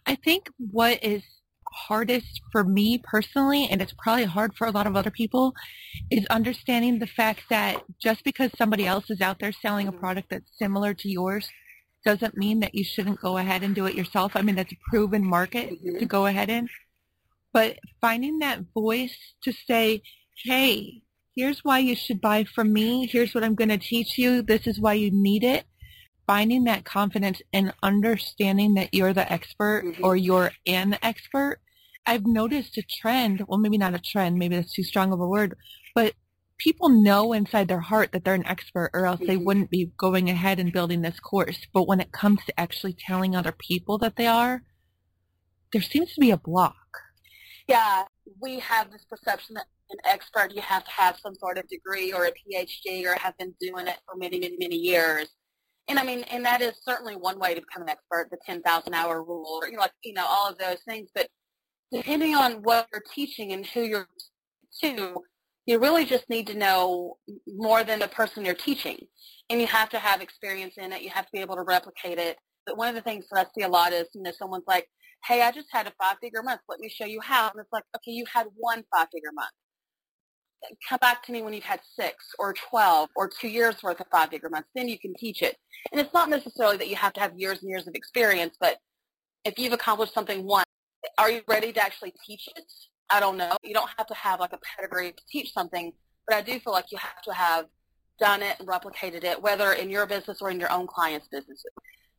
I 0.05 0.15
think 0.15 0.49
what 0.57 1.03
is 1.03 1.23
hardest 1.71 2.41
for 2.51 2.63
me 2.63 2.97
personally, 3.03 3.67
and 3.69 3.81
it's 3.81 3.93
probably 3.97 4.25
hard 4.25 4.55
for 4.55 4.67
a 4.67 4.71
lot 4.71 4.87
of 4.87 4.95
other 4.95 5.11
people, 5.11 5.53
is 6.11 6.25
understanding 6.27 6.99
the 6.99 7.07
fact 7.07 7.43
that 7.49 7.83
just 8.01 8.23
because 8.23 8.51
somebody 8.57 8.85
else 8.85 9.09
is 9.09 9.21
out 9.21 9.39
there 9.39 9.51
selling 9.51 9.87
a 9.87 9.91
mm-hmm. 9.91 9.99
product 9.99 10.29
that's 10.29 10.57
similar 10.57 10.93
to 10.93 11.09
yours 11.09 11.49
doesn't 12.05 12.37
mean 12.37 12.59
that 12.61 12.73
you 12.73 12.83
shouldn't 12.83 13.19
go 13.19 13.37
ahead 13.37 13.61
and 13.61 13.75
do 13.75 13.85
it 13.85 13.95
yourself. 13.95 14.31
I 14.35 14.41
mean, 14.41 14.55
that's 14.55 14.71
a 14.71 14.77
proven 14.89 15.25
market 15.25 15.71
mm-hmm. 15.71 15.99
to 15.99 16.05
go 16.05 16.25
ahead 16.25 16.49
in. 16.49 16.69
But 17.51 17.77
finding 17.99 18.39
that 18.39 18.65
voice 18.73 19.17
to 19.43 19.51
say, 19.51 20.01
hey, 20.43 21.01
here's 21.35 21.63
why 21.63 21.79
you 21.79 21.95
should 21.95 22.21
buy 22.21 22.43
from 22.43 22.73
me. 22.73 23.07
Here's 23.07 23.33
what 23.33 23.43
I'm 23.43 23.55
going 23.55 23.69
to 23.69 23.77
teach 23.77 24.17
you. 24.17 24.41
This 24.41 24.67
is 24.67 24.79
why 24.79 24.93
you 24.93 25.09
need 25.11 25.43
it. 25.43 25.65
Finding 26.27 26.65
that 26.65 26.85
confidence 26.85 27.41
and 27.51 27.73
understanding 27.81 28.75
that 28.75 28.93
you're 28.93 29.13
the 29.13 29.31
expert 29.31 29.83
mm-hmm. 29.85 30.03
or 30.03 30.15
you're 30.15 30.51
an 30.67 30.97
expert. 31.01 31.59
I've 32.05 32.25
noticed 32.25 32.77
a 32.77 32.83
trend. 32.83 33.43
Well, 33.47 33.59
maybe 33.59 33.77
not 33.77 33.95
a 33.95 33.99
trend. 33.99 34.37
Maybe 34.37 34.55
that's 34.55 34.73
too 34.73 34.83
strong 34.83 35.11
of 35.11 35.19
a 35.19 35.27
word. 35.27 35.55
But 35.95 36.13
people 36.59 36.89
know 36.89 37.33
inside 37.33 37.67
their 37.67 37.79
heart 37.79 38.11
that 38.11 38.23
they're 38.23 38.35
an 38.35 38.45
expert 38.45 38.91
or 38.93 39.05
else 39.05 39.19
mm-hmm. 39.19 39.27
they 39.27 39.37
wouldn't 39.37 39.71
be 39.71 39.91
going 39.97 40.29
ahead 40.29 40.59
and 40.59 40.71
building 40.71 41.01
this 41.01 41.19
course. 41.19 41.65
But 41.73 41.87
when 41.87 41.99
it 41.99 42.11
comes 42.11 42.45
to 42.45 42.59
actually 42.59 42.93
telling 42.93 43.35
other 43.35 43.53
people 43.57 43.97
that 43.99 44.15
they 44.15 44.27
are, 44.27 44.61
there 45.71 45.81
seems 45.81 46.13
to 46.13 46.21
be 46.21 46.31
a 46.31 46.37
block. 46.37 46.75
Yeah, 47.69 48.05
we 48.41 48.57
have 48.61 48.91
this 48.91 49.05
perception 49.07 49.53
that 49.53 49.67
an 49.91 49.99
expert, 50.03 50.53
you 50.55 50.61
have 50.61 50.83
to 50.85 50.91
have 50.91 51.19
some 51.21 51.35
sort 51.35 51.59
of 51.59 51.67
degree 51.67 52.11
or 52.11 52.25
a 52.25 52.31
PhD 52.31 53.05
or 53.05 53.13
have 53.13 53.37
been 53.37 53.53
doing 53.61 53.87
it 53.87 53.97
for 54.07 54.17
many, 54.17 54.39
many, 54.39 54.57
many 54.59 54.75
years. 54.75 55.27
And 55.87 55.99
I 55.99 56.03
mean, 56.03 56.23
and 56.31 56.43
that 56.45 56.61
is 56.61 56.73
certainly 56.83 57.15
one 57.15 57.37
way 57.37 57.53
to 57.53 57.61
become 57.61 57.83
an 57.83 57.89
expert, 57.89 58.29
the 58.31 58.37
10,000 58.43 58.93
hour 58.95 59.23
rule, 59.23 59.59
or, 59.61 59.67
you 59.67 59.75
know, 59.75 59.81
like, 59.81 59.91
you 60.03 60.13
know, 60.13 60.25
all 60.27 60.49
of 60.49 60.57
those 60.57 60.79
things. 60.87 61.09
But 61.13 61.27
depending 61.91 62.33
on 62.33 62.63
what 62.63 62.87
you're 62.91 63.03
teaching 63.13 63.51
and 63.51 63.63
who 63.63 63.81
you're 63.81 64.07
to, 64.81 65.21
you 65.67 65.77
really 65.77 66.05
just 66.05 66.27
need 66.27 66.47
to 66.47 66.57
know 66.57 67.17
more 67.45 67.83
than 67.83 67.99
the 67.99 68.07
person 68.07 68.45
you're 68.45 68.55
teaching. 68.55 68.97
And 69.51 69.61
you 69.61 69.67
have 69.67 69.89
to 69.89 69.99
have 69.99 70.21
experience 70.21 70.73
in 70.77 70.91
it. 70.91 71.03
You 71.03 71.11
have 71.11 71.25
to 71.25 71.31
be 71.31 71.39
able 71.41 71.55
to 71.55 71.63
replicate 71.63 72.17
it. 72.17 72.37
But 72.65 72.77
one 72.77 72.89
of 72.89 72.95
the 72.95 73.01
things 73.01 73.25
that 73.31 73.45
I 73.45 73.49
see 73.55 73.63
a 73.63 73.69
lot 73.69 73.93
is, 73.93 74.07
you 74.15 74.23
know, 74.23 74.31
someone's 74.31 74.65
like, 74.67 74.87
hey, 75.25 75.41
I 75.41 75.51
just 75.51 75.67
had 75.71 75.87
a 75.87 75.93
five-figure 76.01 76.43
month. 76.43 76.61
Let 76.67 76.79
me 76.79 76.89
show 76.89 77.05
you 77.05 77.21
how. 77.21 77.49
And 77.49 77.59
it's 77.59 77.71
like, 77.71 77.83
okay, 77.95 78.11
you 78.11 78.25
had 78.31 78.47
one 78.55 78.83
five-figure 78.93 79.31
month. 79.33 79.51
Come 80.87 80.99
back 80.99 81.23
to 81.23 81.31
me 81.31 81.41
when 81.41 81.53
you've 81.53 81.63
had 81.63 81.79
six 81.97 82.25
or 82.37 82.53
12 82.53 83.09
or 83.15 83.29
two 83.29 83.47
years 83.47 83.75
worth 83.81 83.99
of 83.99 84.07
five-figure 84.11 84.49
months. 84.49 84.69
Then 84.75 84.87
you 84.87 84.99
can 84.99 85.13
teach 85.15 85.41
it. 85.41 85.57
And 85.91 86.01
it's 86.01 86.13
not 86.13 86.29
necessarily 86.29 86.77
that 86.77 86.89
you 86.89 86.95
have 86.95 87.13
to 87.13 87.19
have 87.21 87.37
years 87.37 87.61
and 87.61 87.69
years 87.69 87.87
of 87.87 87.95
experience, 87.95 88.55
but 88.59 88.77
if 89.45 89.57
you've 89.57 89.73
accomplished 89.73 90.13
something 90.13 90.43
once, 90.43 90.65
are 91.17 91.31
you 91.31 91.41
ready 91.47 91.71
to 91.71 91.81
actually 91.81 92.13
teach 92.25 92.47
it? 92.55 92.63
I 93.09 93.19
don't 93.19 93.37
know. 93.37 93.55
You 93.63 93.73
don't 93.73 93.89
have 93.97 94.07
to 94.07 94.13
have 94.13 94.39
like 94.39 94.53
a 94.53 94.59
pedigree 94.75 95.11
to 95.11 95.23
teach 95.31 95.53
something, 95.53 95.93
but 96.27 96.35
I 96.35 96.41
do 96.41 96.59
feel 96.59 96.73
like 96.73 96.91
you 96.91 96.97
have 96.97 97.21
to 97.23 97.33
have 97.33 97.65
done 98.19 98.43
it 98.43 98.57
and 98.59 98.67
replicated 98.67 99.23
it, 99.23 99.41
whether 99.41 99.73
in 99.73 99.89
your 99.89 100.05
business 100.05 100.39
or 100.41 100.51
in 100.51 100.59
your 100.59 100.71
own 100.71 100.87
clients' 100.87 101.27
businesses. 101.31 101.71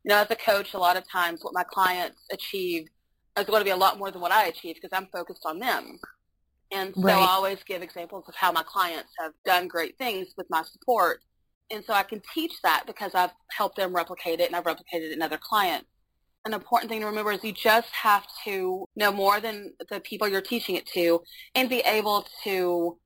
You 0.04 0.10
know, 0.10 0.16
as 0.16 0.30
a 0.30 0.36
coach, 0.36 0.74
a 0.74 0.78
lot 0.78 0.96
of 0.96 1.08
times 1.10 1.42
what 1.42 1.54
my 1.54 1.64
clients 1.64 2.18
achieve 2.32 2.88
is 3.38 3.44
going 3.44 3.60
to 3.60 3.64
be 3.64 3.70
a 3.70 3.76
lot 3.76 3.98
more 3.98 4.10
than 4.10 4.20
what 4.20 4.32
I 4.32 4.46
achieve 4.46 4.76
because 4.76 4.96
I'm 4.96 5.08
focused 5.12 5.42
on 5.44 5.58
them. 5.58 5.98
And 6.72 6.94
so 6.94 7.02
right. 7.02 7.16
I 7.16 7.26
always 7.32 7.58
give 7.64 7.82
examples 7.82 8.24
of 8.28 8.34
how 8.34 8.52
my 8.52 8.62
clients 8.62 9.10
have 9.18 9.32
done 9.44 9.68
great 9.68 9.98
things 9.98 10.28
with 10.36 10.46
my 10.50 10.62
support. 10.62 11.20
And 11.70 11.84
so 11.84 11.92
I 11.92 12.02
can 12.02 12.22
teach 12.34 12.52
that 12.62 12.84
because 12.86 13.14
I've 13.14 13.32
helped 13.50 13.76
them 13.76 13.94
replicate 13.94 14.40
it 14.40 14.46
and 14.46 14.56
I've 14.56 14.64
replicated 14.64 15.10
it 15.10 15.12
in 15.12 15.22
other 15.22 15.38
clients. 15.38 15.86
An 16.46 16.54
important 16.54 16.90
thing 16.90 17.00
to 17.00 17.06
remember 17.06 17.32
is 17.32 17.44
you 17.44 17.52
just 17.52 17.90
have 17.92 18.26
to 18.44 18.86
know 18.96 19.12
more 19.12 19.40
than 19.40 19.74
the 19.90 20.00
people 20.00 20.26
you're 20.26 20.40
teaching 20.40 20.74
it 20.76 20.86
to 20.94 21.20
and 21.54 21.68
be 21.68 21.80
able 21.80 22.26
to 22.44 22.98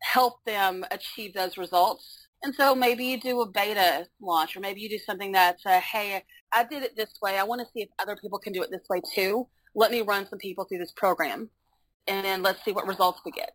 help 0.00 0.44
them 0.44 0.84
achieve 0.90 1.34
those 1.34 1.58
results 1.58 2.25
and 2.42 2.54
so 2.54 2.74
maybe 2.74 3.04
you 3.04 3.20
do 3.20 3.40
a 3.40 3.50
beta 3.50 4.06
launch 4.20 4.56
or 4.56 4.60
maybe 4.60 4.80
you 4.80 4.88
do 4.88 4.98
something 4.98 5.32
that's, 5.32 5.64
uh, 5.66 5.80
hey, 5.80 6.22
I 6.52 6.64
did 6.64 6.82
it 6.82 6.96
this 6.96 7.14
way. 7.20 7.38
I 7.38 7.44
want 7.44 7.60
to 7.60 7.66
see 7.72 7.82
if 7.82 7.88
other 7.98 8.16
people 8.16 8.38
can 8.38 8.52
do 8.52 8.62
it 8.62 8.70
this 8.70 8.86
way 8.88 9.00
too. 9.14 9.48
Let 9.74 9.90
me 9.90 10.02
run 10.02 10.28
some 10.28 10.38
people 10.38 10.64
through 10.64 10.78
this 10.78 10.92
program 10.96 11.50
and 12.06 12.24
then 12.24 12.42
let's 12.42 12.64
see 12.64 12.72
what 12.72 12.86
results 12.86 13.20
we 13.24 13.32
get. 13.32 13.52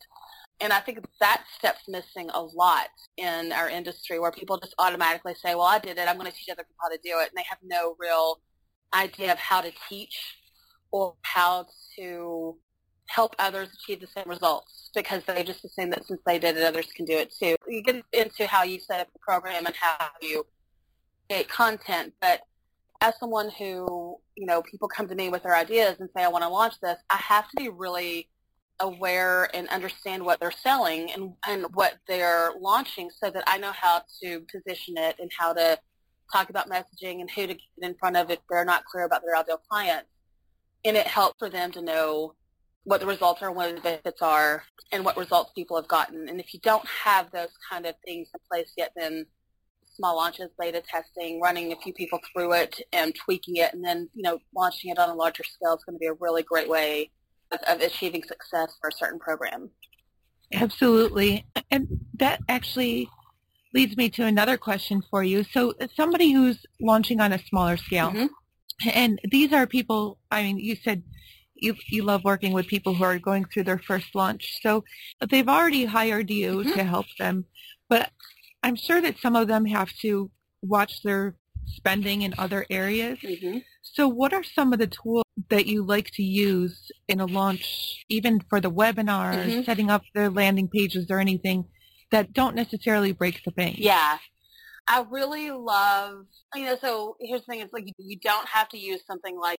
And 0.59 0.71
I 0.71 0.79
think 0.79 1.00
that 1.19 1.43
step's 1.57 1.88
missing 1.88 2.29
a 2.33 2.41
lot 2.41 2.89
in 3.17 3.51
our 3.51 3.69
industry 3.69 4.19
where 4.19 4.31
people 4.31 4.57
just 4.57 4.75
automatically 4.77 5.33
say, 5.33 5.55
well, 5.55 5.65
I 5.65 5.79
did 5.79 5.97
it. 5.97 6.07
I'm 6.07 6.17
going 6.17 6.29
to 6.29 6.38
teach 6.38 6.50
other 6.50 6.63
people 6.63 6.75
how 6.81 6.89
to 6.89 7.00
do 7.03 7.19
it. 7.19 7.29
And 7.29 7.38
they 7.38 7.45
have 7.50 7.57
no 7.63 7.95
real 7.97 8.41
idea 8.93 9.31
of 9.31 9.39
how 9.39 9.61
to 9.61 9.71
teach 9.89 10.38
or 10.91 11.15
how 11.23 11.65
to 11.97 12.57
help 13.13 13.35
others 13.39 13.69
achieve 13.73 13.99
the 13.99 14.07
same 14.07 14.27
results 14.27 14.89
because 14.95 15.23
they 15.25 15.43
just 15.43 15.65
assume 15.65 15.89
that 15.89 16.05
since 16.05 16.21
they 16.25 16.39
did 16.39 16.55
it, 16.55 16.63
others 16.63 16.87
can 16.95 17.05
do 17.05 17.17
it 17.17 17.33
too. 17.37 17.55
You 17.67 17.83
get 17.83 18.03
into 18.13 18.47
how 18.47 18.63
you 18.63 18.79
set 18.79 19.01
up 19.01 19.11
the 19.13 19.19
program 19.19 19.65
and 19.65 19.75
how 19.75 20.07
you 20.21 20.45
create 21.29 21.49
content, 21.49 22.13
but 22.21 22.41
as 23.01 23.17
someone 23.19 23.49
who, 23.49 24.17
you 24.35 24.45
know, 24.45 24.61
people 24.61 24.87
come 24.87 25.07
to 25.07 25.15
me 25.15 25.29
with 25.29 25.43
their 25.43 25.55
ideas 25.55 25.97
and 25.99 26.09
say, 26.15 26.23
I 26.23 26.27
want 26.27 26.43
to 26.43 26.49
launch 26.49 26.75
this, 26.81 26.97
I 27.09 27.17
have 27.17 27.49
to 27.49 27.57
be 27.57 27.69
really 27.69 28.29
aware 28.79 29.49
and 29.55 29.67
understand 29.69 30.23
what 30.23 30.39
they're 30.39 30.51
selling 30.51 31.11
and, 31.11 31.33
and 31.47 31.65
what 31.73 31.95
they're 32.07 32.51
launching 32.59 33.09
so 33.09 33.29
that 33.29 33.43
I 33.47 33.57
know 33.57 33.71
how 33.71 34.03
to 34.23 34.41
position 34.51 34.95
it 34.97 35.15
and 35.19 35.31
how 35.37 35.53
to 35.53 35.79
talk 36.31 36.49
about 36.49 36.69
messaging 36.69 37.19
and 37.19 37.29
who 37.29 37.47
to 37.47 37.53
get 37.55 37.61
in 37.81 37.95
front 37.95 38.17
of 38.17 38.29
if 38.29 38.39
they're 38.49 38.65
not 38.65 38.85
clear 38.85 39.03
about 39.03 39.21
their 39.23 39.35
ideal 39.35 39.61
clients. 39.69 40.09
And 40.85 40.95
it 40.95 41.07
helps 41.07 41.37
for 41.39 41.49
them 41.49 41.71
to 41.73 41.81
know 41.81 42.35
what 42.83 43.00
the 43.00 43.05
results 43.05 43.41
are, 43.41 43.51
what 43.51 43.75
the 43.75 43.81
benefits 43.81 44.21
are, 44.21 44.63
and 44.91 45.05
what 45.05 45.17
results 45.17 45.51
people 45.53 45.77
have 45.77 45.88
gotten. 45.88 46.27
And 46.27 46.39
if 46.39 46.53
you 46.53 46.59
don't 46.61 46.85
have 46.88 47.31
those 47.31 47.50
kind 47.69 47.85
of 47.85 47.95
things 48.05 48.27
in 48.33 48.39
place 48.50 48.71
yet, 48.75 48.91
then 48.95 49.25
small 49.95 50.15
launches, 50.15 50.50
beta 50.59 50.81
testing, 50.81 51.39
running 51.41 51.71
a 51.71 51.75
few 51.77 51.93
people 51.93 52.19
through 52.33 52.53
it 52.53 52.81
and 52.91 53.13
tweaking 53.13 53.57
it, 53.57 53.73
and 53.73 53.83
then, 53.83 54.09
you 54.15 54.23
know, 54.23 54.39
launching 54.55 54.89
it 54.89 54.97
on 54.97 55.09
a 55.09 55.13
larger 55.13 55.43
scale 55.43 55.75
is 55.75 55.83
going 55.83 55.95
to 55.95 56.00
be 56.00 56.07
a 56.07 56.13
really 56.13 56.43
great 56.43 56.69
way 56.69 57.11
of, 57.51 57.59
of 57.67 57.81
achieving 57.81 58.23
success 58.23 58.73
for 58.81 58.89
a 58.89 58.97
certain 58.97 59.19
program. 59.19 59.69
Absolutely. 60.53 61.45
And 61.69 61.88
that 62.17 62.39
actually 62.50 63.09
leads 63.73 63.95
me 63.95 64.09
to 64.09 64.25
another 64.25 64.57
question 64.57 65.01
for 65.09 65.23
you. 65.23 65.43
So 65.43 65.73
somebody 65.95 66.31
who's 66.31 66.65
launching 66.81 67.21
on 67.21 67.31
a 67.31 67.39
smaller 67.39 67.77
scale, 67.77 68.11
mm-hmm. 68.11 68.89
and 68.93 69.19
these 69.29 69.53
are 69.53 69.67
people, 69.67 70.17
I 70.29 70.43
mean, 70.43 70.57
you 70.57 70.75
said 70.75 71.03
you 71.61 71.75
you 71.87 72.03
love 72.03 72.23
working 72.25 72.51
with 72.51 72.67
people 72.67 72.93
who 72.95 73.03
are 73.03 73.19
going 73.19 73.45
through 73.45 73.63
their 73.63 73.79
first 73.79 74.13
launch. 74.13 74.59
So 74.61 74.83
they've 75.29 75.47
already 75.47 75.85
hired 75.85 76.29
you 76.29 76.57
mm-hmm. 76.57 76.73
to 76.73 76.83
help 76.83 77.05
them, 77.17 77.45
but 77.87 78.09
I'm 78.63 78.75
sure 78.75 79.01
that 79.01 79.19
some 79.19 79.35
of 79.35 79.47
them 79.47 79.65
have 79.65 79.91
to 80.01 80.29
watch 80.61 81.01
their 81.03 81.35
spending 81.67 82.23
in 82.23 82.33
other 82.37 82.65
areas. 82.69 83.19
Mm-hmm. 83.19 83.59
So 83.81 84.07
what 84.07 84.33
are 84.33 84.43
some 84.43 84.73
of 84.73 84.79
the 84.79 84.87
tools 84.87 85.23
that 85.49 85.65
you 85.65 85.83
like 85.83 86.11
to 86.11 86.23
use 86.23 86.91
in 87.07 87.19
a 87.19 87.25
launch, 87.25 88.05
even 88.09 88.41
for 88.49 88.59
the 88.59 88.71
webinar, 88.71 89.33
mm-hmm. 89.33 89.63
setting 89.63 89.89
up 89.89 90.03
their 90.13 90.29
landing 90.29 90.67
pages 90.67 91.07
or 91.09 91.19
anything 91.19 91.65
that 92.11 92.33
don't 92.33 92.55
necessarily 92.55 93.11
break 93.11 93.43
the 93.43 93.51
bank? 93.51 93.77
Yeah. 93.79 94.17
I 94.87 95.05
really 95.09 95.51
love, 95.51 96.25
you 96.55 96.65
know, 96.65 96.77
so 96.81 97.15
here's 97.19 97.41
the 97.41 97.45
thing, 97.45 97.59
it's 97.61 97.73
like 97.73 97.85
you 97.97 98.17
don't 98.19 98.47
have 98.47 98.67
to 98.69 98.77
use 98.77 99.01
something 99.05 99.39
like 99.39 99.59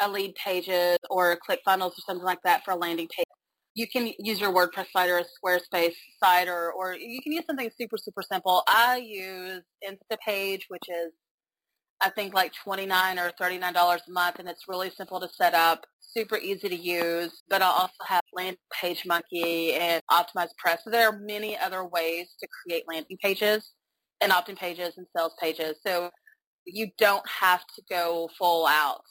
a 0.00 0.08
Leadpages 0.08 0.96
or 1.10 1.38
ClickFunnels 1.48 1.90
or 1.90 2.02
something 2.06 2.24
like 2.24 2.42
that 2.44 2.64
for 2.64 2.72
a 2.72 2.76
landing 2.76 3.08
page. 3.08 3.26
You 3.74 3.86
can 3.88 4.12
use 4.18 4.40
your 4.40 4.52
WordPress 4.52 4.86
site 4.92 5.08
or 5.08 5.18
a 5.18 5.24
Squarespace 5.24 5.94
site 6.22 6.48
or, 6.48 6.72
or 6.72 6.94
you 6.94 7.20
can 7.22 7.32
use 7.32 7.44
something 7.46 7.70
super, 7.78 7.96
super 7.96 8.22
simple. 8.22 8.62
I 8.68 8.96
use 8.96 9.62
Instapage, 9.86 10.62
which 10.68 10.84
is 10.88 11.12
I 12.02 12.10
think 12.10 12.34
like 12.34 12.52
29 12.64 13.18
or 13.18 13.30
$39 13.40 13.74
a 13.74 14.10
month 14.10 14.40
and 14.40 14.48
it's 14.48 14.64
really 14.68 14.90
simple 14.90 15.20
to 15.20 15.28
set 15.28 15.54
up, 15.54 15.86
super 16.00 16.36
easy 16.36 16.68
to 16.68 16.76
use, 16.76 17.42
but 17.48 17.62
I 17.62 17.66
also 17.66 17.92
have 18.06 18.22
Landing 18.34 18.56
Page 18.72 19.06
Monkey 19.06 19.74
and 19.74 20.02
OptimizePress. 20.10 20.78
So 20.84 20.90
there 20.90 21.08
are 21.08 21.18
many 21.18 21.56
other 21.56 21.84
ways 21.84 22.34
to 22.40 22.48
create 22.48 22.84
landing 22.88 23.16
pages 23.22 23.72
and 24.20 24.32
opt-in 24.32 24.56
pages 24.56 24.94
and 24.98 25.06
sales 25.16 25.34
pages. 25.40 25.76
So 25.86 26.10
you 26.66 26.88
don't 26.98 27.26
have 27.28 27.60
to 27.76 27.82
go 27.88 28.28
full 28.36 28.66
out 28.66 29.02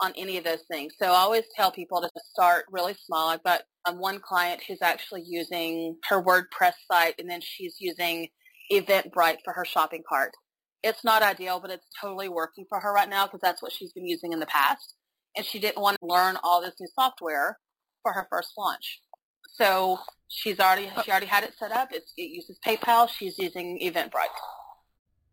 on 0.00 0.12
any 0.16 0.36
of 0.36 0.44
those 0.44 0.62
things. 0.70 0.94
So 0.98 1.06
I 1.06 1.16
always 1.16 1.44
tell 1.56 1.70
people 1.70 2.00
to 2.00 2.10
start 2.32 2.64
really 2.70 2.94
small. 3.06 3.28
I've 3.28 3.42
got 3.42 3.62
um, 3.84 3.98
one 3.98 4.20
client 4.20 4.62
who's 4.66 4.82
actually 4.82 5.24
using 5.26 5.96
her 6.08 6.22
WordPress 6.22 6.74
site 6.90 7.14
and 7.18 7.28
then 7.28 7.40
she's 7.42 7.76
using 7.80 8.28
Eventbrite 8.72 9.38
for 9.44 9.52
her 9.54 9.64
shopping 9.64 10.02
cart. 10.08 10.32
It's 10.82 11.04
not 11.04 11.22
ideal, 11.22 11.58
but 11.58 11.70
it's 11.70 11.86
totally 12.00 12.28
working 12.28 12.64
for 12.68 12.78
her 12.78 12.92
right 12.92 13.08
now 13.08 13.26
because 13.26 13.40
that's 13.42 13.62
what 13.62 13.72
she's 13.72 13.92
been 13.92 14.06
using 14.06 14.32
in 14.32 14.38
the 14.38 14.46
past. 14.46 14.94
And 15.36 15.44
she 15.44 15.58
didn't 15.58 15.82
want 15.82 15.98
to 16.00 16.06
learn 16.06 16.36
all 16.44 16.62
this 16.62 16.74
new 16.78 16.88
software 16.94 17.58
for 18.02 18.12
her 18.12 18.26
first 18.30 18.52
launch. 18.56 19.00
So 19.54 19.98
she's 20.28 20.60
already 20.60 20.90
she 21.04 21.10
already 21.10 21.26
had 21.26 21.42
it 21.42 21.54
set 21.58 21.72
up. 21.72 21.88
It's, 21.92 22.12
it 22.16 22.30
uses 22.30 22.58
PayPal. 22.64 23.08
She's 23.08 23.38
using 23.38 23.80
Eventbrite 23.82 24.28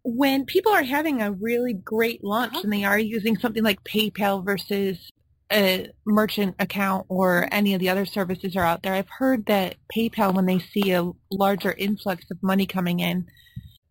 when 0.06 0.46
people 0.46 0.72
are 0.72 0.84
having 0.84 1.20
a 1.20 1.32
really 1.32 1.74
great 1.74 2.24
launch 2.24 2.54
uh-huh. 2.54 2.62
and 2.64 2.72
they 2.72 2.84
are 2.84 3.00
using 3.00 3.38
something 3.38 3.64
like 3.64 3.84
PayPal 3.84 4.46
versus 4.46 5.10
a 5.52 5.90
merchant 6.06 6.56
account 6.60 7.08
or 7.10 7.50
any 7.52 7.74
of 7.74 7.80
the 7.80 7.90
other 7.90 8.06
services 8.06 8.56
are 8.56 8.64
out 8.64 8.84
there, 8.84 8.94
I've 8.94 9.10
heard 9.10 9.48
that 9.48 9.78
PayPal, 9.96 10.36
when 10.36 10.46
they 10.46 10.60
see 10.60 10.92
a 10.92 11.12
larger 11.32 11.72
influx 11.72 12.30
of 12.30 12.38
money 12.44 12.68
coming 12.68 13.00
in, 13.00 13.26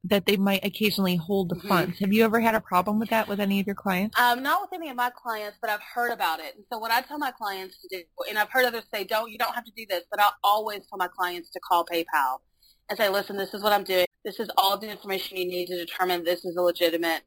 that 0.05 0.27
they 0.27 0.37
might 0.37 0.65
occasionally 0.65 1.17
hold 1.17 1.49
the 1.49 1.57
mm-hmm. 1.57 1.67
funds. 1.69 1.99
Have 1.99 2.13
you 2.13 2.25
ever 2.25 2.39
had 2.39 2.55
a 2.55 2.61
problem 2.61 3.01
with 3.01 3.11
that 3.11 3.27
with 3.27 3.41
any 3.41 3.59
of 3.59 3.67
your 3.67 3.75
clients? 3.75 4.17
Um, 4.17 4.41
not 4.41 4.61
with 4.61 4.73
any 4.73 4.91
of 4.91 4.97
my 4.97 5.11
clients, 5.11 5.59
but 5.61 5.69
I've 5.69 5.81
heard 5.95 6.13
about 6.13 6.39
it. 6.39 6.55
And 6.55 6.65
so 6.73 6.79
what 6.79 6.93
I 6.93 7.01
tell 7.01 7.19
my 7.19 7.33
clients 7.33 7.77
to 7.83 7.89
do, 7.99 8.05
and 8.29 8.39
I've 8.39 8.51
heard 8.51 8.67
others 8.67 8.85
say, 8.93 9.03
don't, 9.03 9.33
you 9.33 9.39
don't 9.39 9.55
have 9.55 9.65
to 9.65 9.73
do 9.77 9.85
this, 9.89 10.05
but 10.13 10.21
I'll 10.21 10.37
always 10.45 10.83
tell 10.89 10.99
my 10.99 11.09
clients 11.09 11.51
to 11.51 11.61
call 11.61 11.85
PayPal 11.85 12.39
and 12.89 12.97
say, 12.97 13.09
listen, 13.09 13.37
this 13.37 13.53
is 13.53 13.65
what 13.65 13.73
I'm 13.73 13.83
doing. 13.83 14.07
This 14.25 14.41
is 14.41 14.49
all 14.57 14.79
the 14.79 14.89
information 14.91 15.37
you 15.37 15.47
need 15.47 15.67
to 15.67 15.77
determine 15.77 16.25
this 16.25 16.45
is 16.45 16.57
a 16.57 16.63
legitimate 16.63 17.23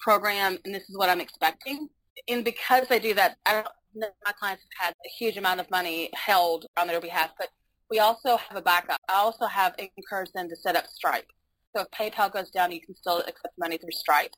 program 0.00 0.58
and 0.64 0.74
this 0.74 0.88
is 0.88 0.98
what 0.98 1.08
I'm 1.08 1.20
expecting. 1.20 1.88
And 2.28 2.44
because 2.44 2.86
I 2.90 2.98
do 2.98 3.14
that, 3.14 3.38
I 3.46 3.64
my 3.94 4.32
clients 4.38 4.64
have 4.78 4.86
had 4.86 4.94
a 5.04 5.08
huge 5.18 5.36
amount 5.36 5.60
of 5.60 5.70
money 5.70 6.10
held 6.14 6.66
on 6.78 6.86
their 6.86 7.00
behalf, 7.00 7.30
but 7.38 7.48
we 7.90 7.98
also 7.98 8.36
have 8.38 8.56
a 8.56 8.62
backup. 8.62 8.98
I 9.08 9.14
also 9.14 9.46
have 9.46 9.74
encouraged 9.78 10.32
them 10.34 10.48
to 10.48 10.56
set 10.56 10.76
up 10.76 10.86
Stripe. 10.86 11.26
So 11.76 11.82
if 11.82 11.90
PayPal 11.90 12.32
goes 12.32 12.50
down, 12.50 12.72
you 12.72 12.80
can 12.80 12.94
still 12.94 13.18
accept 13.18 13.58
money 13.58 13.78
through 13.78 13.92
Stripe. 13.92 14.32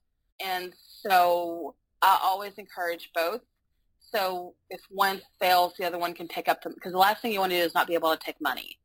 And 0.45 0.75
so 1.03 1.77
I 2.03 2.19
always 2.23 2.55
encourage 2.59 3.11
both 3.15 3.41
So 4.01 4.55
if 4.71 4.81
one 4.91 5.23
fails, 5.41 5.75
the 5.79 5.85
other 5.87 5.99
one 5.99 6.15
can 6.15 6.29
pick 6.29 6.49
up 6.49 6.63
the. 6.63 6.71
because 6.71 6.93
the 6.93 6.99
last 6.99 7.23
thing 7.23 7.33
you 7.33 7.41
want 7.41 7.53
to 7.53 7.59
do 7.59 7.65
is 7.65 7.75
not 7.75 7.87
be 7.87 7.95
able 7.95 8.11
to 8.11 8.19
take 8.19 8.41
money. 8.41 8.79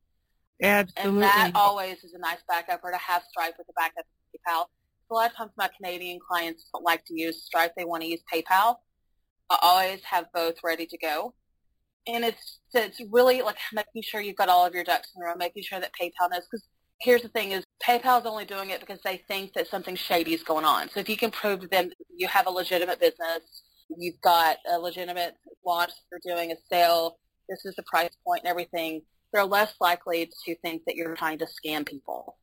Absolutely. 0.61 1.11
And 1.11 1.23
that 1.23 1.51
always 1.55 2.03
is 2.03 2.13
a 2.13 2.19
nice 2.19 2.39
backup 2.47 2.81
or 2.83 2.91
to 2.91 2.97
have 2.97 3.23
Stripe 3.29 3.55
with 3.57 3.67
a 3.69 3.73
backup 3.73 4.05
of 4.05 4.05
PayPal. 4.33 4.65
A 5.11 5.13
lot 5.13 5.31
of 5.31 5.37
times 5.37 5.51
my 5.57 5.69
Canadian 5.75 6.19
clients 6.19 6.65
don't 6.73 6.83
like 6.83 7.05
to 7.05 7.19
use 7.19 7.43
Stripe. 7.43 7.73
They 7.77 7.85
want 7.85 8.03
to 8.03 8.09
use 8.09 8.21
PayPal. 8.31 8.75
I 9.49 9.57
always 9.61 10.03
have 10.03 10.25
both 10.33 10.55
ready 10.63 10.85
to 10.85 10.97
go. 10.97 11.33
And 12.07 12.23
it's, 12.23 12.59
it's 12.73 13.01
really 13.11 13.41
like 13.41 13.57
making 13.73 14.03
sure 14.03 14.21
you've 14.21 14.35
got 14.35 14.49
all 14.49 14.65
of 14.65 14.73
your 14.73 14.83
ducks 14.83 15.09
in 15.15 15.23
a 15.23 15.25
row, 15.25 15.35
making 15.35 15.63
sure 15.63 15.79
that 15.79 15.91
PayPal 15.99 16.29
knows. 16.31 16.43
Because 16.51 16.67
here's 17.01 17.21
the 17.21 17.29
thing 17.29 17.51
is 17.51 17.63
PayPal 17.83 18.19
is 18.19 18.25
only 18.25 18.45
doing 18.45 18.69
it 18.69 18.79
because 18.79 18.99
they 19.03 19.23
think 19.27 19.53
that 19.53 19.67
something 19.67 19.95
shady 19.95 20.33
is 20.33 20.43
going 20.43 20.65
on. 20.65 20.89
So 20.89 20.99
if 20.99 21.09
you 21.09 21.17
can 21.17 21.31
prove 21.31 21.61
to 21.61 21.67
them 21.67 21.91
you 22.15 22.27
have 22.27 22.47
a 22.47 22.51
legitimate 22.51 22.99
business, 22.99 23.63
you've 23.97 24.19
got 24.21 24.57
a 24.71 24.77
legitimate 24.77 25.35
launch, 25.65 25.91
you're 26.11 26.35
doing 26.35 26.51
a 26.51 26.55
sale, 26.69 27.17
this 27.47 27.65
is 27.65 27.75
the 27.75 27.83
price 27.83 28.11
point 28.25 28.41
and 28.43 28.49
everything, 28.49 29.01
they're 29.31 29.45
less 29.45 29.74
likely 29.79 30.31
to 30.45 30.55
think 30.57 30.83
that 30.86 30.95
you're 30.95 31.15
trying 31.15 31.39
to 31.39 31.45
scam 31.45 31.86
people. 31.86 32.38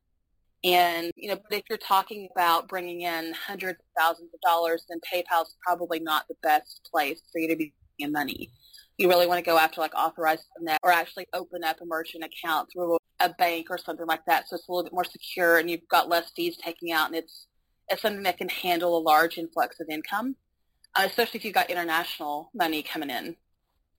And, 0.64 1.12
you 1.16 1.28
know, 1.28 1.36
but 1.36 1.58
if 1.58 1.64
you're 1.68 1.78
talking 1.78 2.28
about 2.34 2.68
bringing 2.68 3.02
in 3.02 3.32
hundreds 3.34 3.78
of 3.78 3.86
thousands 3.96 4.30
of 4.34 4.40
dollars, 4.40 4.84
then 4.88 4.98
PayPal's 5.00 5.54
probably 5.64 6.00
not 6.00 6.26
the 6.28 6.36
best 6.42 6.88
place 6.90 7.20
for 7.30 7.38
you 7.38 7.48
to 7.48 7.56
be 7.56 7.72
in 7.98 8.12
money. 8.12 8.50
You 8.98 9.08
really 9.08 9.26
want 9.26 9.38
to 9.38 9.48
go 9.48 9.58
after 9.58 9.80
like 9.80 9.94
authorized 9.94 10.44
net 10.60 10.80
or 10.82 10.90
actually 10.90 11.26
open 11.34 11.62
up 11.62 11.80
a 11.80 11.84
merchant 11.84 12.24
account 12.24 12.70
through 12.72 12.96
a 13.20 13.28
bank 13.28 13.66
or 13.70 13.78
something 13.78 14.06
like 14.06 14.24
that. 14.26 14.48
So 14.48 14.56
it's 14.56 14.68
a 14.68 14.72
little 14.72 14.84
bit 14.84 14.92
more 14.92 15.04
secure 15.04 15.58
and 15.58 15.70
you've 15.70 15.86
got 15.88 16.08
less 16.08 16.30
fees 16.34 16.56
taking 16.56 16.92
out 16.92 17.08
and 17.08 17.16
it's, 17.16 17.46
it's 17.88 18.02
something 18.02 18.22
that 18.24 18.38
can 18.38 18.48
handle 18.48 18.96
a 18.96 18.98
large 18.98 19.38
influx 19.38 19.78
of 19.80 19.88
income, 19.88 20.36
uh, 20.96 21.02
especially 21.04 21.38
if 21.38 21.44
you've 21.44 21.54
got 21.54 21.70
international 21.70 22.50
money 22.54 22.82
coming 22.82 23.10
in 23.10 23.36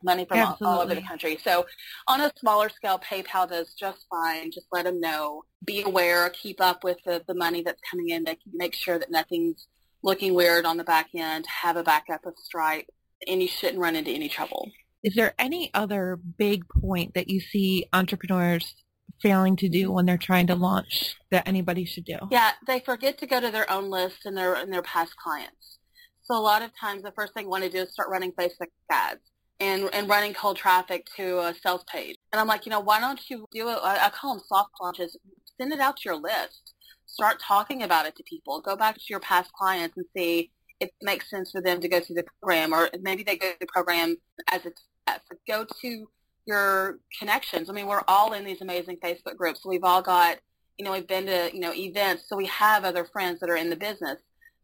money 0.04 0.26
from 0.26 0.40
all, 0.40 0.58
all, 0.62 0.82
over 0.82 0.96
the 0.96 1.02
country. 1.02 1.38
So 1.44 1.66
on 2.08 2.22
a 2.22 2.32
smaller 2.38 2.70
scale, 2.70 3.00
PayPal 3.00 3.50
does 3.50 3.74
just 3.74 4.06
fine. 4.10 4.52
Just 4.52 4.68
let 4.72 4.86
them 4.86 5.00
know. 5.00 5.44
Be 5.66 5.82
aware. 5.82 6.30
Keep 6.30 6.62
up 6.62 6.84
with 6.84 6.98
the, 7.06 7.24
the 7.28 7.34
money 7.34 7.62
that's 7.62 7.82
coming 7.90 8.10
in. 8.10 8.24
Make, 8.24 8.40
make 8.54 8.74
sure 8.74 9.00
that 9.00 9.12
nothing's 9.12 9.68
looking 10.04 10.34
weird 10.34 10.66
on 10.66 10.78
the 10.78 10.84
back 10.84 11.10
end. 11.16 11.46
Have 11.48 11.78
a 11.78 11.84
backup 11.84 12.26
of 12.26 12.34
Stripe. 12.38 12.88
And 13.28 13.42
you 13.42 13.48
shouldn't 13.48 13.80
run 13.80 13.96
into 13.96 14.12
any 14.12 14.30
trouble. 14.30 14.72
Is 15.04 15.16
there 15.16 15.34
any 15.40 15.72
other 15.74 16.20
big 16.38 16.68
point 16.70 17.14
that 17.16 17.30
you 17.30 17.40
see 17.40 17.88
entrepreneurs 17.94 18.76
failing 19.22 19.56
to 19.58 19.70
do 19.70 19.92
when 19.92 20.06
they're 20.06 20.18
trying 20.18 20.48
to 20.48 20.56
launch 20.56 21.16
that 21.32 21.48
anybody 21.48 21.86
should 21.86 22.06
do? 22.06 22.18
Yeah, 22.30 22.52
they 22.68 22.80
forget 22.80 23.18
to 23.20 23.28
go 23.28 23.40
to 23.40 23.50
their 23.50 23.70
own 23.72 23.90
list 23.90 24.26
and 24.26 24.38
their 24.38 24.54
and 24.54 24.72
their 24.72 24.82
past 24.84 25.16
clients. 25.16 25.80
So 26.24 26.36
a 26.36 26.42
lot 26.42 26.62
of 26.62 26.78
times 26.78 27.04
the 27.04 27.12
first 27.12 27.34
thing 27.34 27.46
you 27.46 27.50
want 27.50 27.64
to 27.64 27.70
do 27.70 27.80
is 27.80 27.92
start 27.94 28.10
running 28.10 28.34
Facebook 28.34 28.68
ads 28.92 29.22
and, 29.60 29.90
and 29.94 30.10
running 30.10 30.34
cold 30.34 30.58
traffic 30.58 31.08
to 31.16 31.40
uh, 31.40 31.50
a 31.50 31.54
sales 31.56 31.84
page. 31.92 32.18
And 32.32 32.40
I'm 32.40 32.48
like, 32.48 32.66
you 32.66 32.70
know, 32.70 32.80
why 32.80 33.00
don't 33.00 33.20
you 33.30 33.46
do 33.52 33.70
it? 33.70 33.80
I 33.82 34.10
call 34.10 34.36
them 34.36 34.44
soft 34.48 34.72
launches. 34.82 35.18
Send 35.60 35.74
it 35.74 35.80
out 35.80 35.98
to 35.98 36.02
your 36.06 36.16
list. 36.16 36.74
Start 37.06 37.42
talking 37.42 37.84
about 37.84 38.06
it 38.06 38.16
to 38.18 38.24
people. 38.24 38.62
Go 38.62 38.76
back 38.76 38.96
to 38.96 39.04
your 39.10 39.20
past 39.20 39.52
clients 39.54 39.98
and 39.98 40.06
see 40.16 40.52
if 40.80 40.90
it 40.90 40.96
makes 41.02 41.30
sense 41.30 41.52
for 41.52 41.62
them 41.62 41.82
to 41.82 41.88
go 41.88 42.00
through 42.00 42.18
the 42.18 42.26
program 42.42 42.74
or 42.74 42.90
maybe 43.02 43.24
they 43.24 43.38
go 43.38 43.48
through 43.48 43.58
the 43.62 43.68
program 43.68 44.18
as 44.52 44.66
a 44.66 44.72
test. 45.08 45.22
Go 45.48 45.66
to 45.82 46.08
your 46.46 47.00
connections. 47.18 47.70
I 47.70 47.74
mean, 47.74 47.88
we're 47.88 48.04
all 48.08 48.34
in 48.34 48.46
these 48.46 48.62
amazing 48.62 48.98
Facebook 48.98 49.38
groups. 49.38 49.66
We've 49.66 49.84
all 49.84 50.02
got, 50.02 50.38
you 50.78 50.86
know, 50.86 50.92
we've 50.92 51.08
been 51.08 51.26
to, 51.26 51.50
you 51.54 51.60
know, 51.60 51.74
events. 51.74 52.26
So 52.28 52.36
we 52.36 52.46
have 52.46 52.86
other 52.86 53.06
friends 53.06 53.40
that 53.40 53.50
are 53.50 53.58
in 53.58 53.70
the 53.70 53.76
business 53.76 54.20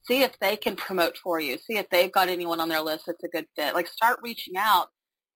see 0.05 0.23
if 0.23 0.37
they 0.39 0.55
can 0.55 0.75
promote 0.75 1.17
for 1.17 1.39
you. 1.39 1.57
See 1.57 1.77
if 1.77 1.89
they've 1.89 2.11
got 2.11 2.29
anyone 2.29 2.59
on 2.59 2.69
their 2.69 2.81
list 2.81 3.05
that's 3.07 3.23
a 3.23 3.27
good 3.29 3.45
fit. 3.55 3.73
Like 3.73 3.87
start 3.87 4.19
reaching 4.23 4.55
out, 4.57 4.87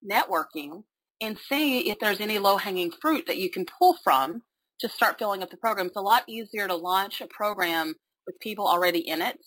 networking, 0.09 0.83
and 1.21 1.38
see 1.38 1.89
if 1.89 2.00
there's 2.00 2.21
any 2.21 2.38
low-hanging 2.38 2.91
fruit 3.01 3.25
that 3.27 3.38
you 3.38 3.50
can 3.50 3.65
pull 3.65 3.97
from 4.03 4.43
to 4.79 4.89
start 4.89 5.17
filling 5.17 5.41
up 5.41 5.50
the 5.50 5.57
program. 5.57 5.88
It's 5.88 5.95
a 5.95 6.01
lot 6.01 6.24
easier 6.27 6.67
to 6.67 6.75
launch 6.75 7.21
a 7.21 7.27
program 7.27 7.95
with 8.27 8.39
people 8.39 8.68
already 8.68 9.00
in 9.00 9.22
it 9.22 9.39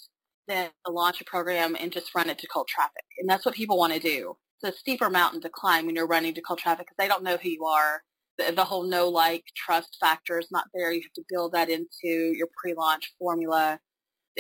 than 0.49 0.71
to 0.87 0.93
launch 0.93 1.21
a 1.21 1.25
program 1.25 1.77
and 1.79 1.93
just 1.93 2.15
run 2.15 2.29
it 2.29 2.39
to 2.39 2.49
cold 2.49 2.67
traffic. 2.67 3.05
And 3.19 3.29
that's 3.29 3.47
what 3.47 3.55
people 3.55 3.79
want 3.79 3.93
to 3.93 4.01
do. 4.01 4.37
It's 4.63 4.77
a 4.77 4.79
steeper 4.79 5.09
mountain 5.09 5.41
to 5.43 5.49
climb 5.49 5.87
when 5.87 5.95
you're 5.95 6.07
running 6.07 6.35
to 6.35 6.41
cold 6.41 6.59
traffic 6.59 6.87
because 6.87 6.97
they 6.99 7.09
don't 7.09 7.23
know 7.23 7.37
who 7.37 7.49
you 7.49 7.65
are. 7.65 8.03
The, 8.39 8.53
the 8.53 8.65
whole 8.65 8.83
no 8.83 9.09
like 9.09 9.45
trust 9.57 9.97
factor 10.01 10.39
is 10.39 10.49
not 10.51 10.65
there. 10.75 10.93
You 10.93 11.03
have 11.03 11.13
to 11.13 11.25
build 11.29 11.53
that 11.53 11.71
into 11.71 12.09
your 12.09 12.49
pre-launch 12.61 13.13
formula 13.19 13.79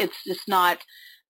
it's 0.00 0.24
just 0.26 0.48
not 0.48 0.78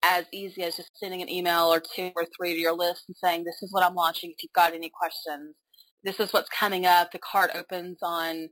as 0.03 0.25
easy 0.33 0.63
as 0.63 0.77
just 0.77 0.91
sending 0.97 1.21
an 1.21 1.29
email 1.29 1.65
or 1.65 1.81
two 1.81 2.11
or 2.17 2.27
three 2.37 2.55
to 2.55 2.61
your 2.61 2.73
list 2.73 3.05
and 3.09 3.17
saying, 3.23 3.45
this 3.45 3.63
is 3.63 3.73
what 3.73 3.85
I'm 3.85 3.95
launching 3.95 4.31
if 4.31 4.43
you've 4.43 4.53
got 4.53 4.75
any 4.75 4.91
questions. 4.91 5.55
This 6.03 6.19
is 6.19 6.33
what's 6.33 6.49
coming 6.49 6.87
up. 6.87 7.13
The 7.13 7.19
cart 7.19 7.51
opens 7.55 7.99
on 8.03 8.49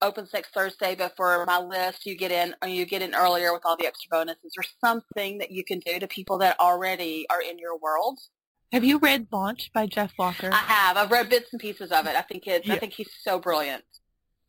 opens 0.00 0.30
next 0.32 0.52
Thursday, 0.54 0.94
but 0.94 1.14
for 1.16 1.44
my 1.46 1.58
list, 1.58 2.06
you 2.06 2.16
get 2.16 2.32
in 2.32 2.54
or 2.62 2.68
you 2.68 2.86
get 2.86 3.02
in 3.02 3.14
earlier 3.14 3.52
with 3.52 3.62
all 3.64 3.76
the 3.76 3.86
extra 3.86 4.08
bonuses 4.10 4.54
or 4.56 4.64
something 4.82 5.38
that 5.38 5.50
you 5.50 5.64
can 5.64 5.80
do 5.80 5.98
to 5.98 6.06
people 6.06 6.38
that 6.38 6.58
already 6.60 7.26
are 7.30 7.42
in 7.42 7.58
your 7.58 7.78
world. 7.78 8.18
Have 8.72 8.84
you 8.84 8.98
read 8.98 9.28
Launch 9.30 9.70
by 9.72 9.86
Jeff 9.86 10.12
Walker? 10.18 10.50
I 10.52 10.56
have. 10.56 10.96
I've 10.96 11.10
read 11.10 11.28
bits 11.28 11.50
and 11.52 11.60
pieces 11.60 11.92
of 11.92 12.06
it. 12.06 12.16
I 12.16 12.22
think 12.22 12.46
it's 12.46 12.66
yeah. 12.66 12.74
I 12.74 12.78
think 12.78 12.94
he's 12.94 13.10
so 13.22 13.38
brilliant. 13.38 13.84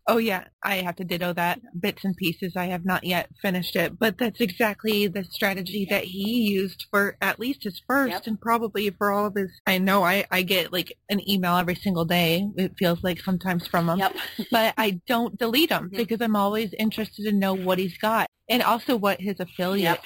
Oh 0.07 0.17
yeah, 0.17 0.45
I 0.61 0.75
have 0.77 0.97
to 0.97 1.03
ditto 1.03 1.33
that 1.33 1.59
bits 1.79 2.03
and 2.03 2.15
pieces. 2.15 2.53
I 2.55 2.65
have 2.65 2.85
not 2.85 3.03
yet 3.03 3.29
finished 3.41 3.75
it, 3.75 3.97
but 3.97 4.19
that's 4.19 4.39
exactly 4.39 5.07
the 5.07 5.23
strategy 5.23 5.87
that 5.89 6.03
he 6.03 6.41
used 6.41 6.85
for 6.91 7.17
at 7.21 7.39
least 7.39 7.63
his 7.63 7.81
first 7.87 8.11
yep. 8.11 8.27
and 8.27 8.39
probably 8.39 8.91
for 8.91 9.11
all 9.11 9.25
of 9.25 9.35
his. 9.35 9.49
I 9.65 9.79
know 9.79 10.03
I, 10.03 10.25
I 10.29 10.43
get 10.43 10.71
like 10.71 10.95
an 11.09 11.27
email 11.27 11.57
every 11.57 11.73
single 11.73 12.05
day. 12.05 12.47
It 12.55 12.75
feels 12.77 13.03
like 13.03 13.19
sometimes 13.19 13.65
from 13.65 13.89
him, 13.89 13.97
yep. 13.97 14.15
but 14.51 14.75
I 14.77 15.01
don't 15.07 15.39
delete 15.39 15.69
them 15.69 15.85
mm-hmm. 15.85 15.97
because 15.97 16.21
I'm 16.21 16.35
always 16.35 16.71
interested 16.77 17.23
to 17.25 17.31
know 17.31 17.55
what 17.55 17.79
he's 17.79 17.97
got 17.97 18.27
and 18.47 18.61
also 18.61 18.95
what 18.95 19.19
his 19.19 19.39
affiliate 19.39 19.81
yep. 19.81 20.03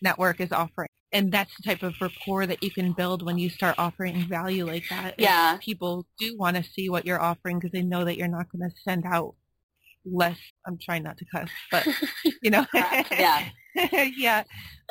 network 0.00 0.40
is 0.40 0.52
offering. 0.52 0.88
And 1.14 1.30
that's 1.30 1.54
the 1.58 1.62
type 1.62 1.82
of 1.82 1.92
rapport 2.00 2.46
that 2.46 2.62
you 2.62 2.70
can 2.70 2.94
build 2.94 3.22
when 3.22 3.36
you 3.36 3.50
start 3.50 3.74
offering 3.76 4.26
value 4.28 4.66
like 4.66 4.84
that. 4.88 5.16
Yeah. 5.18 5.58
People 5.60 6.06
do 6.18 6.38
want 6.38 6.56
to 6.56 6.62
see 6.62 6.88
what 6.88 7.04
you're 7.04 7.20
offering 7.20 7.58
because 7.58 7.72
they 7.72 7.82
know 7.82 8.06
that 8.06 8.16
you're 8.16 8.28
not 8.28 8.50
going 8.50 8.66
to 8.66 8.74
send 8.82 9.04
out 9.04 9.34
less 10.04 10.38
i'm 10.66 10.78
trying 10.80 11.02
not 11.02 11.16
to 11.16 11.24
cuss 11.34 11.48
but 11.70 11.86
you 12.42 12.50
know. 12.50 12.66
Uh, 12.74 13.04
yeah. 13.10 13.48
Yeah. 14.14 14.44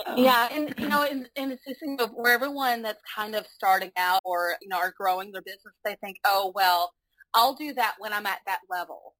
Uh, 0.07 0.15
yeah 0.17 0.47
uh. 0.49 0.55
and 0.55 0.73
you 0.79 0.89
know 0.89 1.03
and, 1.03 1.29
and 1.35 1.51
it's 1.51 1.61
this 1.67 1.77
thing 1.79 2.01
of 2.01 2.09
where 2.15 2.33
everyone 2.33 2.81
that's 2.81 3.01
kind 3.15 3.35
of 3.35 3.45
starting 3.53 3.91
out 3.95 4.21
or 4.25 4.55
you 4.59 4.67
know 4.69 4.77
are 4.77 4.93
growing 4.97 5.31
their 5.31 5.43
business 5.43 5.75
they 5.85 5.95
think 6.03 6.17
oh 6.25 6.51
well 6.55 6.91
i'll 7.35 7.53
do 7.53 7.73
that 7.75 7.93
when 7.99 8.11
i'm 8.11 8.25
at 8.25 8.39
that 8.47 8.61
level. 8.71 9.13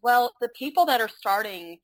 Well 0.00 0.32
the 0.40 0.48
people 0.58 0.86
that 0.86 1.02
are 1.02 1.10
starting 1.10 1.78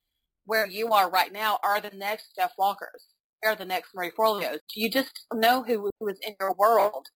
where 0.47 0.67
you 0.67 0.89
are 0.89 1.11
right 1.11 1.33
now 1.35 1.59
are 1.63 1.83
the 1.83 1.91
next 1.91 2.29
jeff 2.35 2.53
walkers. 2.57 3.09
They're 3.43 3.57
the 3.57 3.67
next 3.67 3.91
marie 3.95 4.13
forleos. 4.19 4.61
You 4.75 4.91
just 4.91 5.27
know 5.35 5.63
who, 5.63 5.91
who 6.01 6.09
is 6.09 6.19
in 6.23 6.35
your 6.41 6.55
world 6.55 7.09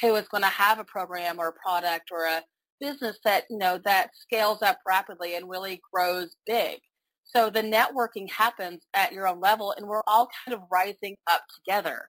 who 0.00 0.14
is 0.16 0.28
going 0.28 0.42
to 0.42 0.48
have 0.48 0.78
a 0.78 0.84
program 0.84 1.38
or 1.38 1.48
a 1.48 1.52
product 1.52 2.10
or 2.12 2.24
a 2.24 2.42
business 2.80 3.18
that, 3.24 3.44
you 3.50 3.58
know, 3.58 3.80
that 3.84 4.10
scales 4.14 4.62
up 4.62 4.78
rapidly 4.86 5.36
and 5.36 5.48
really 5.48 5.80
grows 5.92 6.36
big. 6.46 6.78
So 7.24 7.50
the 7.50 7.62
networking 7.62 8.30
happens 8.30 8.82
at 8.94 9.12
your 9.12 9.26
own 9.26 9.40
level 9.40 9.74
and 9.76 9.86
we're 9.86 10.02
all 10.06 10.28
kind 10.44 10.54
of 10.54 10.62
rising 10.70 11.16
up 11.30 11.42
together. 11.54 12.08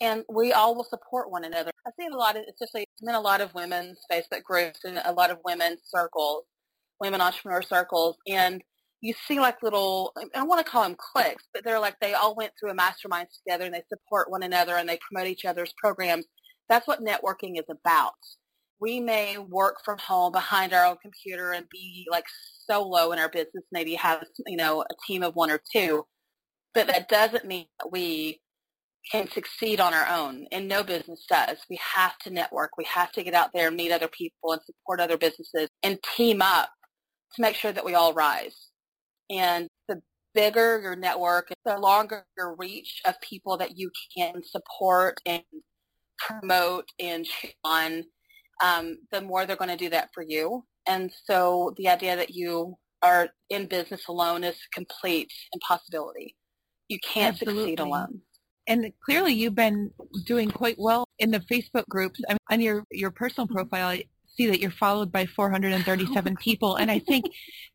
And 0.00 0.24
we 0.28 0.52
all 0.52 0.74
will 0.74 0.84
support 0.84 1.30
one 1.30 1.44
another. 1.44 1.70
I 1.86 1.90
see 1.98 2.06
a 2.12 2.16
lot, 2.16 2.36
of, 2.36 2.42
especially 2.50 2.84
in 3.00 3.14
a 3.14 3.20
lot 3.20 3.40
of 3.40 3.54
women's 3.54 3.98
Facebook 4.12 4.42
groups 4.42 4.80
and 4.84 5.00
a 5.04 5.12
lot 5.12 5.30
of 5.30 5.38
women's 5.44 5.80
circles, 5.86 6.44
women 7.00 7.20
entrepreneur 7.20 7.62
circles. 7.62 8.16
And 8.28 8.62
you 9.00 9.14
see 9.26 9.40
like 9.40 9.62
little, 9.62 10.12
I 10.34 10.42
want 10.42 10.64
to 10.64 10.70
call 10.70 10.82
them 10.82 10.96
cliques, 10.98 11.44
but 11.54 11.64
they're 11.64 11.80
like 11.80 11.96
they 12.00 12.14
all 12.14 12.34
went 12.34 12.52
through 12.58 12.70
a 12.70 12.74
mastermind 12.74 13.28
together 13.38 13.64
and 13.64 13.74
they 13.74 13.82
support 13.88 14.30
one 14.30 14.42
another 14.42 14.76
and 14.76 14.88
they 14.88 14.98
promote 14.98 15.28
each 15.28 15.44
other's 15.44 15.72
programs. 15.78 16.26
That's 16.68 16.86
what 16.86 17.04
networking 17.04 17.58
is 17.58 17.66
about 17.70 18.14
we 18.80 19.00
may 19.00 19.38
work 19.38 19.76
from 19.84 19.98
home 19.98 20.32
behind 20.32 20.72
our 20.72 20.84
own 20.84 20.96
computer 21.02 21.52
and 21.52 21.66
be 21.70 22.06
like 22.10 22.24
solo 22.68 23.12
in 23.12 23.18
our 23.18 23.28
business, 23.28 23.64
maybe 23.72 23.94
have, 23.94 24.22
you 24.46 24.56
know, 24.56 24.82
a 24.82 24.94
team 25.06 25.22
of 25.22 25.34
one 25.34 25.50
or 25.50 25.60
two. 25.72 26.04
But 26.74 26.86
that 26.88 27.08
doesn't 27.08 27.46
mean 27.46 27.66
that 27.80 27.90
we 27.90 28.40
can 29.10 29.30
succeed 29.30 29.80
on 29.80 29.94
our 29.94 30.06
own. 30.08 30.46
And 30.52 30.68
no 30.68 30.82
business 30.82 31.24
does. 31.28 31.58
We 31.70 31.78
have 31.94 32.18
to 32.18 32.30
network. 32.30 32.72
We 32.76 32.84
have 32.84 33.12
to 33.12 33.22
get 33.22 33.34
out 33.34 33.50
there 33.54 33.68
and 33.68 33.76
meet 33.76 33.92
other 33.92 34.08
people 34.08 34.52
and 34.52 34.60
support 34.62 35.00
other 35.00 35.16
businesses 35.16 35.68
and 35.82 35.98
team 36.16 36.42
up 36.42 36.68
to 37.34 37.42
make 37.42 37.54
sure 37.54 37.72
that 37.72 37.84
we 37.84 37.94
all 37.94 38.12
rise. 38.12 38.56
And 39.30 39.68
the 39.88 40.02
bigger 40.34 40.80
your 40.80 40.96
network, 40.96 41.48
the 41.64 41.78
longer 41.78 42.26
your 42.36 42.54
reach 42.56 43.00
of 43.06 43.14
people 43.20 43.56
that 43.58 43.78
you 43.78 43.90
can 44.16 44.42
support 44.44 45.20
and 45.24 45.42
promote 46.18 46.88
and 46.98 47.26
on 47.64 48.04
um, 48.62 48.98
the 49.12 49.20
more 49.20 49.46
they're 49.46 49.56
going 49.56 49.70
to 49.70 49.76
do 49.76 49.90
that 49.90 50.10
for 50.14 50.22
you. 50.22 50.64
And 50.86 51.12
so 51.24 51.74
the 51.76 51.88
idea 51.88 52.16
that 52.16 52.30
you 52.30 52.76
are 53.02 53.28
in 53.50 53.66
business 53.66 54.08
alone 54.08 54.44
is 54.44 54.56
complete 54.72 55.30
impossibility. 55.52 56.36
You 56.88 56.98
can't 57.00 57.34
Absolutely. 57.34 57.62
succeed 57.62 57.80
alone. 57.80 58.20
And 58.68 58.92
clearly 59.04 59.32
you've 59.32 59.54
been 59.54 59.90
doing 60.24 60.50
quite 60.50 60.76
well 60.78 61.06
in 61.18 61.30
the 61.30 61.40
Facebook 61.40 61.86
groups. 61.88 62.20
I 62.28 62.32
mean, 62.32 62.38
on 62.50 62.60
your, 62.60 62.84
your 62.90 63.10
personal 63.10 63.46
profile, 63.46 63.88
I 63.88 64.04
see 64.36 64.46
that 64.48 64.60
you're 64.60 64.70
followed 64.70 65.12
by 65.12 65.26
437 65.26 66.36
people. 66.40 66.76
And 66.76 66.90
I 66.90 66.98
think 66.98 67.26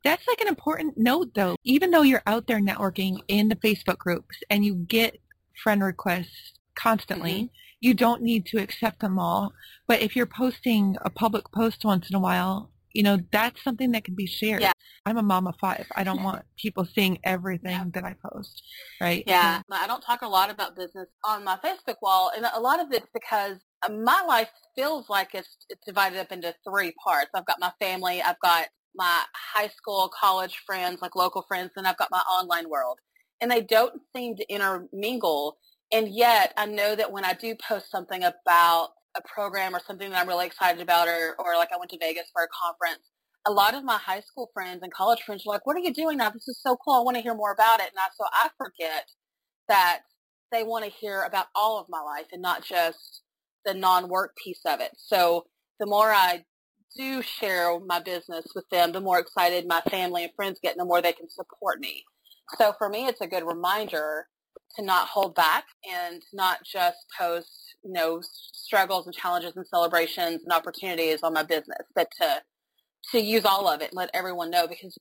that's 0.04 0.28
like 0.28 0.42
an 0.42 0.48
important 0.48 0.98
note 0.98 1.34
though. 1.34 1.56
Even 1.64 1.92
though 1.92 2.02
you're 2.02 2.24
out 2.26 2.48
there 2.48 2.60
networking 2.60 3.20
in 3.28 3.50
the 3.50 3.56
Facebook 3.56 3.98
groups 3.98 4.36
and 4.50 4.66
you 4.66 4.76
get 4.76 5.20
friend 5.64 5.84
requests 5.84 6.54
constantly, 6.76 7.34
mm-hmm. 7.34 7.56
You 7.82 7.94
don't 7.94 8.22
need 8.22 8.46
to 8.48 8.58
accept 8.58 9.02
them 9.02 9.20
all. 9.20 9.54
But 9.88 10.02
if 10.02 10.16
you're 10.16 10.26
posting 10.26 10.96
a 11.02 11.10
public 11.10 11.52
post 11.52 11.84
once 11.84 12.10
in 12.10 12.16
a 12.16 12.20
while, 12.20 12.72
you 12.94 13.04
know, 13.04 13.20
that's 13.32 13.64
something 13.64 13.92
that 13.92 14.04
can 14.04 14.16
be 14.16 14.28
shared. 14.28 14.62
Yeah. 14.62 14.72
I'm 15.06 15.18
a 15.18 15.24
mom 15.24 15.48
of 15.48 15.56
five. 15.60 15.88
I 15.96 16.04
don't 16.04 16.24
want 16.24 16.44
people 16.58 16.86
seeing 16.86 17.20
everything 17.24 17.72
yeah. 17.72 17.86
that 17.94 18.04
I 18.04 18.16
post, 18.24 18.62
right? 19.02 19.24
Yeah. 19.26 19.62
I 19.72 19.88
don't 19.88 20.02
talk 20.02 20.22
a 20.22 20.28
lot 20.28 20.50
about 20.50 20.76
business 20.76 21.08
on 21.26 21.44
my 21.44 21.58
Facebook 21.64 21.96
wall, 22.02 22.32
and 22.36 22.46
a 22.54 22.60
lot 22.60 22.80
of 22.80 22.92
it's 22.92 23.08
because 23.14 23.58
um, 23.88 24.04
my 24.04 24.22
life 24.22 24.50
feels 24.76 25.10
like 25.10 25.30
it's, 25.34 25.58
it's 25.70 25.84
divided 25.86 26.20
up 26.20 26.32
into 26.32 26.54
three 26.68 26.94
parts. 27.04 27.32
I've 27.34 27.46
got 27.46 27.60
my 27.60 27.72
family, 27.80 28.22
I've 28.22 28.40
got 28.42 28.68
my 28.96 29.24
high 29.34 29.70
school, 29.70 30.12
college 30.20 30.62
friends, 30.66 31.02
like 31.02 31.16
local 31.16 31.44
friends, 31.48 31.72
and 31.76 31.88
I've 31.88 31.98
got 31.98 32.10
my 32.12 32.20
online 32.20 32.70
world. 32.70 33.00
And 33.40 33.50
they 33.50 33.62
don't 33.62 34.00
seem 34.16 34.36
to 34.36 34.54
intermingle. 34.54 35.58
And 35.92 36.08
yet 36.10 36.54
I 36.58 36.66
know 36.66 36.96
that 36.96 37.12
when 37.12 37.26
I 37.26 37.34
do 37.34 37.56
post 37.56 37.92
something 37.92 38.24
about 38.24 38.90
a 39.16 39.22
program 39.28 39.76
or 39.76 39.82
something 39.86 40.10
that 40.10 40.22
I'm 40.22 40.28
really 40.28 40.46
excited 40.46 40.82
about 40.82 41.08
or, 41.08 41.36
or 41.38 41.56
like 41.56 41.70
I 41.74 41.78
went 41.78 41.92
to 41.92 41.98
Vegas 42.00 42.30
for 42.34 42.44
a 42.44 42.48
conference, 42.48 43.04
a 43.46 43.52
lot 43.52 43.74
of 43.74 43.84
my 43.84 43.98
high 43.98 44.22
school 44.22 44.50
friends 44.54 44.80
and 44.84 44.94
college 44.94 45.22
friends 45.24 45.44
are 45.46 45.52
like, 45.52 45.66
what 45.66 45.76
are 45.76 45.80
you 45.80 45.94
doing 45.94 46.18
now? 46.18 46.30
This 46.30 46.48
is 46.48 46.62
so 46.62 46.78
cool. 46.78 46.94
I 46.94 47.02
want 47.02 47.18
to 47.18 47.24
hear 47.24 47.34
more 47.34 47.52
about 47.52 47.80
it. 47.80 47.88
And 47.88 47.98
I, 47.98 48.08
so 48.16 48.26
I 48.32 48.50
forget 48.58 49.10
that 49.68 50.02
they 50.52 50.64
want 50.64 50.86
to 50.86 50.92
hear 50.92 51.24
about 51.24 51.48
all 51.56 51.80
of 51.80 51.88
my 51.90 52.02
life 52.02 52.28
and 52.32 52.42
not 52.42 52.64
just 52.64 53.24
the 53.66 53.74
non-work 53.74 54.36
piece 54.42 54.62
of 54.66 54.80
it. 54.80 54.92
So 54.98 55.46
the 55.80 55.86
more 55.86 56.12
I 56.12 56.46
do 56.98 57.22
share 57.22 57.80
my 57.80 58.00
business 58.00 58.46
with 58.54 58.68
them, 58.70 58.92
the 58.92 59.02
more 59.02 59.20
excited 59.20 59.68
my 59.68 59.82
family 59.82 60.24
and 60.24 60.34
friends 60.36 60.60
get 60.62 60.74
and 60.74 60.82
the 60.82 60.86
more 60.86 61.02
they 61.02 61.14
can 61.14 61.30
support 61.30 61.80
me. 61.80 62.04
So 62.58 62.74
for 62.78 62.90
me, 62.90 63.08
it's 63.08 63.22
a 63.22 63.28
good 63.28 63.46
reminder 63.46 64.28
to 64.76 64.84
not 64.84 65.08
hold 65.08 65.36
back 65.36 65.66
and 65.90 66.22
not 66.34 66.60
just 66.64 66.98
post, 67.18 67.76
you 67.84 67.92
know, 67.92 68.22
struggles 68.22 69.06
and 69.06 69.16
challenges 69.16 69.54
and 69.56 69.66
celebrations 69.68 70.42
and 70.44 70.52
opportunities 70.52 71.20
on 71.24 71.34
my 71.34 71.44
business, 71.44 71.86
but 71.96 72.08
to 72.20 72.42
to 73.12 73.20
use 73.20 73.46
all 73.46 73.68
of 73.68 73.82
it 73.82 73.90
and 73.90 73.98
let 73.98 74.12
everyone 74.14 74.52
know 74.52 74.68
because 74.68 74.96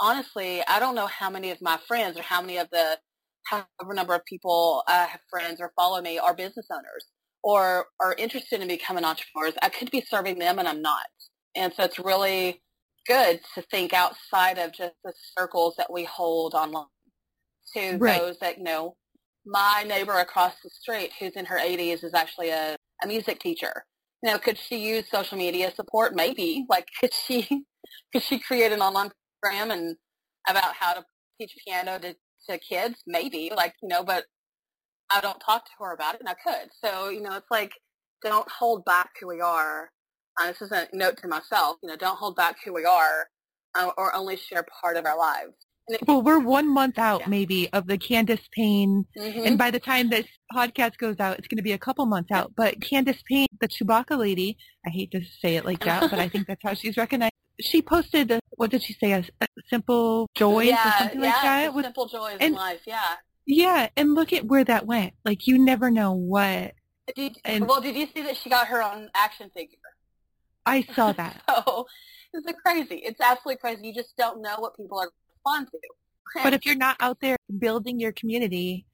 honestly, 0.00 0.62
I 0.68 0.78
don't 0.78 0.94
know 0.94 1.06
how 1.06 1.30
many 1.30 1.50
of 1.50 1.60
my 1.62 1.78
friends 1.88 2.18
or 2.18 2.22
how 2.22 2.40
many 2.40 2.58
of 2.58 2.68
the 2.70 2.98
however 3.44 3.94
number 3.94 4.14
of 4.14 4.24
people 4.26 4.82
I 4.86 5.04
have 5.04 5.20
friends 5.30 5.60
or 5.60 5.72
follow 5.74 6.00
me 6.00 6.18
are 6.18 6.34
business 6.34 6.66
owners 6.70 7.06
or 7.42 7.86
are 8.00 8.14
interested 8.18 8.60
in 8.60 8.68
becoming 8.68 9.04
entrepreneurs. 9.04 9.54
I 9.62 9.68
could 9.70 9.90
be 9.90 10.04
serving 10.08 10.38
them 10.38 10.58
and 10.58 10.68
I'm 10.68 10.82
not. 10.82 11.06
And 11.56 11.72
so 11.72 11.84
it's 11.84 11.98
really 11.98 12.62
good 13.06 13.40
to 13.54 13.62
think 13.62 13.92
outside 13.92 14.58
of 14.58 14.72
just 14.72 14.94
the 15.02 15.12
circles 15.36 15.74
that 15.78 15.90
we 15.90 16.04
hold 16.04 16.54
online 16.54 16.84
to 17.74 17.96
right. 17.96 18.20
those 18.20 18.38
that, 18.40 18.58
you 18.58 18.64
know, 18.64 18.96
my 19.46 19.84
neighbor 19.86 20.14
across 20.14 20.54
the 20.62 20.70
street 20.70 21.12
who's 21.18 21.32
in 21.36 21.44
her 21.46 21.58
80s 21.58 22.04
is 22.04 22.14
actually 22.14 22.50
a, 22.50 22.76
a 23.02 23.06
music 23.06 23.40
teacher. 23.40 23.84
You 24.22 24.32
know, 24.32 24.38
could 24.38 24.58
she 24.58 24.76
use 24.76 25.04
social 25.10 25.38
media 25.38 25.72
support? 25.74 26.14
Maybe. 26.14 26.66
Like, 26.68 26.86
could 27.00 27.14
she 27.14 27.46
could 28.12 28.22
she 28.22 28.38
create 28.38 28.72
an 28.72 28.80
online 28.80 29.10
program 29.42 29.70
and 29.70 29.96
about 30.48 30.74
how 30.74 30.94
to 30.94 31.04
teach 31.40 31.54
piano 31.66 31.98
to, 31.98 32.14
to 32.48 32.58
kids? 32.58 33.02
Maybe. 33.06 33.50
Like, 33.54 33.74
you 33.82 33.88
know, 33.88 34.02
but 34.02 34.24
I 35.10 35.20
don't 35.20 35.40
talk 35.40 35.64
to 35.64 35.70
her 35.80 35.92
about 35.92 36.14
it, 36.16 36.20
and 36.20 36.28
I 36.28 36.34
could. 36.34 36.70
So, 36.84 37.08
you 37.08 37.22
know, 37.22 37.36
it's 37.36 37.50
like 37.50 37.72
don't 38.22 38.48
hold 38.50 38.84
back 38.84 39.10
who 39.20 39.28
we 39.28 39.40
are. 39.40 39.90
Uh, 40.40 40.48
this 40.48 40.62
is 40.62 40.72
a 40.72 40.88
note 40.92 41.18
to 41.18 41.28
myself. 41.28 41.76
You 41.82 41.88
know, 41.88 41.96
don't 41.96 42.18
hold 42.18 42.36
back 42.36 42.56
who 42.64 42.72
we 42.72 42.84
are, 42.84 43.28
uh, 43.78 43.90
or 43.96 44.14
only 44.14 44.36
share 44.36 44.64
part 44.82 44.96
of 44.96 45.06
our 45.06 45.18
lives. 45.18 45.54
Well, 46.06 46.22
we're 46.22 46.38
one 46.38 46.72
month 46.72 46.98
out 46.98 47.20
yeah. 47.20 47.28
maybe 47.28 47.72
of 47.72 47.86
the 47.86 47.96
Candace 47.96 48.46
Payne, 48.52 49.06
mm-hmm. 49.16 49.46
and 49.46 49.58
by 49.58 49.70
the 49.70 49.80
time 49.80 50.10
this 50.10 50.26
podcast 50.52 50.98
goes 50.98 51.16
out, 51.18 51.38
it's 51.38 51.48
going 51.48 51.56
to 51.56 51.62
be 51.62 51.72
a 51.72 51.78
couple 51.78 52.04
months 52.06 52.30
out. 52.30 52.52
But 52.56 52.80
Candace 52.80 53.22
Payne, 53.26 53.46
the 53.60 53.68
Chewbacca 53.68 54.18
lady, 54.18 54.58
I 54.86 54.90
hate 54.90 55.10
to 55.12 55.22
say 55.40 55.56
it 55.56 55.64
like 55.64 55.84
that, 55.84 56.10
but 56.10 56.18
I 56.18 56.28
think 56.28 56.46
that's 56.46 56.62
how 56.62 56.74
she's 56.74 56.96
recognized. 56.96 57.32
She 57.60 57.82
posted, 57.82 58.30
a, 58.30 58.40
what 58.50 58.70
did 58.70 58.82
she 58.82 58.92
say, 58.94 59.12
a, 59.12 59.24
a 59.40 59.46
simple 59.68 60.28
joy 60.34 60.60
yeah, 60.60 60.88
or 60.88 60.98
something 60.98 61.20
yeah, 61.20 61.26
like 61.26 61.42
that? 61.42 61.74
With, 61.74 61.84
simple 61.86 62.06
joys 62.06 62.36
in 62.40 62.52
life, 62.52 62.80
yeah. 62.86 63.14
Yeah, 63.46 63.88
and 63.96 64.14
look 64.14 64.32
at 64.34 64.44
where 64.44 64.64
that 64.64 64.86
went. 64.86 65.14
Like 65.24 65.46
you 65.46 65.58
never 65.58 65.90
know 65.90 66.12
what. 66.12 66.74
Did, 67.16 67.38
and, 67.46 67.66
well, 67.66 67.80
did 67.80 67.96
you 67.96 68.06
see 68.14 68.22
that 68.22 68.36
she 68.36 68.50
got 68.50 68.68
her 68.68 68.82
own 68.82 69.08
action 69.14 69.50
figure? 69.54 69.78
I 70.66 70.82
saw 70.94 71.12
that. 71.12 71.42
so 71.48 71.86
it's 72.34 72.60
crazy. 72.60 72.96
It's 72.96 73.20
absolutely 73.20 73.56
crazy. 73.56 73.86
You 73.86 73.94
just 73.94 74.14
don't 74.18 74.42
know 74.42 74.56
what 74.58 74.76
people 74.76 74.98
are 74.98 75.08
respond 75.44 75.68
to. 75.72 76.42
but 76.42 76.54
if 76.54 76.66
you're 76.66 76.76
not 76.76 76.96
out 77.00 77.18
there 77.20 77.36
building 77.58 77.98
your 78.00 78.12
community, 78.12 78.86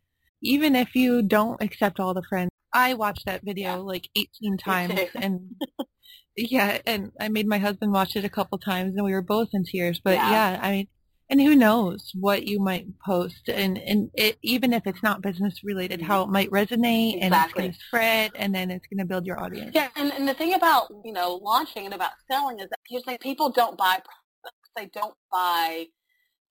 even 0.42 0.76
if 0.76 0.94
you 0.94 1.22
don't 1.22 1.62
accept 1.62 1.98
all 1.98 2.14
the 2.14 2.22
friends, 2.22 2.50
I 2.72 2.94
watched 2.94 3.26
that 3.26 3.42
video 3.44 3.68
yeah. 3.68 3.76
like 3.76 4.08
18 4.16 4.56
times 4.58 5.00
and 5.14 5.54
yeah, 6.36 6.78
and 6.84 7.12
I 7.20 7.28
made 7.28 7.46
my 7.46 7.58
husband 7.58 7.92
watch 7.92 8.16
it 8.16 8.24
a 8.24 8.28
couple 8.28 8.58
times 8.58 8.94
and 8.96 9.04
we 9.04 9.12
were 9.12 9.22
both 9.22 9.50
in 9.52 9.64
tears. 9.64 10.00
But 10.02 10.14
yeah, 10.14 10.30
yeah 10.30 10.60
I 10.60 10.70
mean, 10.72 10.88
and 11.30 11.40
who 11.40 11.54
knows 11.54 12.10
what 12.14 12.46
you 12.46 12.60
might 12.60 12.86
post 13.04 13.48
and, 13.48 13.78
and 13.78 14.10
it, 14.14 14.36
even 14.42 14.72
if 14.72 14.86
it's 14.86 15.02
not 15.02 15.22
business 15.22 15.62
related, 15.64 16.00
mm-hmm. 16.00 16.08
how 16.08 16.22
it 16.22 16.28
might 16.28 16.50
resonate 16.50 17.16
exactly. 17.16 17.22
and 17.22 17.34
it's 17.34 17.54
going 17.54 17.72
to 17.72 17.78
spread 17.78 18.30
and 18.34 18.54
then 18.54 18.70
it's 18.70 18.86
going 18.86 18.98
to 18.98 19.04
build 19.04 19.24
your 19.24 19.40
audience. 19.40 19.70
Yeah. 19.74 19.88
And, 19.96 20.12
and 20.12 20.28
the 20.28 20.34
thing 20.34 20.54
about, 20.54 20.88
you 21.04 21.12
know, 21.12 21.40
launching 21.42 21.86
and 21.86 21.94
about 21.94 22.12
selling 22.30 22.58
is 22.58 22.68
that 22.68 22.78
the 23.06 23.18
people 23.18 23.50
don't 23.50 23.78
buy 23.78 24.02
products. 24.04 24.70
They 24.76 24.90
don't 24.92 25.14
buy 25.30 25.86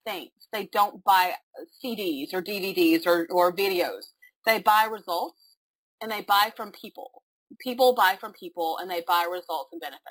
things. 0.04 0.32
They 0.52 0.68
don't 0.72 1.02
buy 1.04 1.34
uh, 1.58 1.64
CDs 1.84 2.32
or 2.32 2.42
DVDs 2.42 3.06
or, 3.06 3.26
or 3.30 3.52
videos. 3.52 4.12
They 4.46 4.60
buy 4.60 4.88
results 4.90 5.56
and 6.00 6.10
they 6.10 6.22
buy 6.22 6.52
from 6.56 6.72
people. 6.72 7.22
People 7.60 7.94
buy 7.94 8.16
from 8.20 8.32
people 8.32 8.78
and 8.80 8.90
they 8.90 9.02
buy 9.06 9.26
results 9.30 9.70
and 9.72 9.80
benefits. 9.80 10.02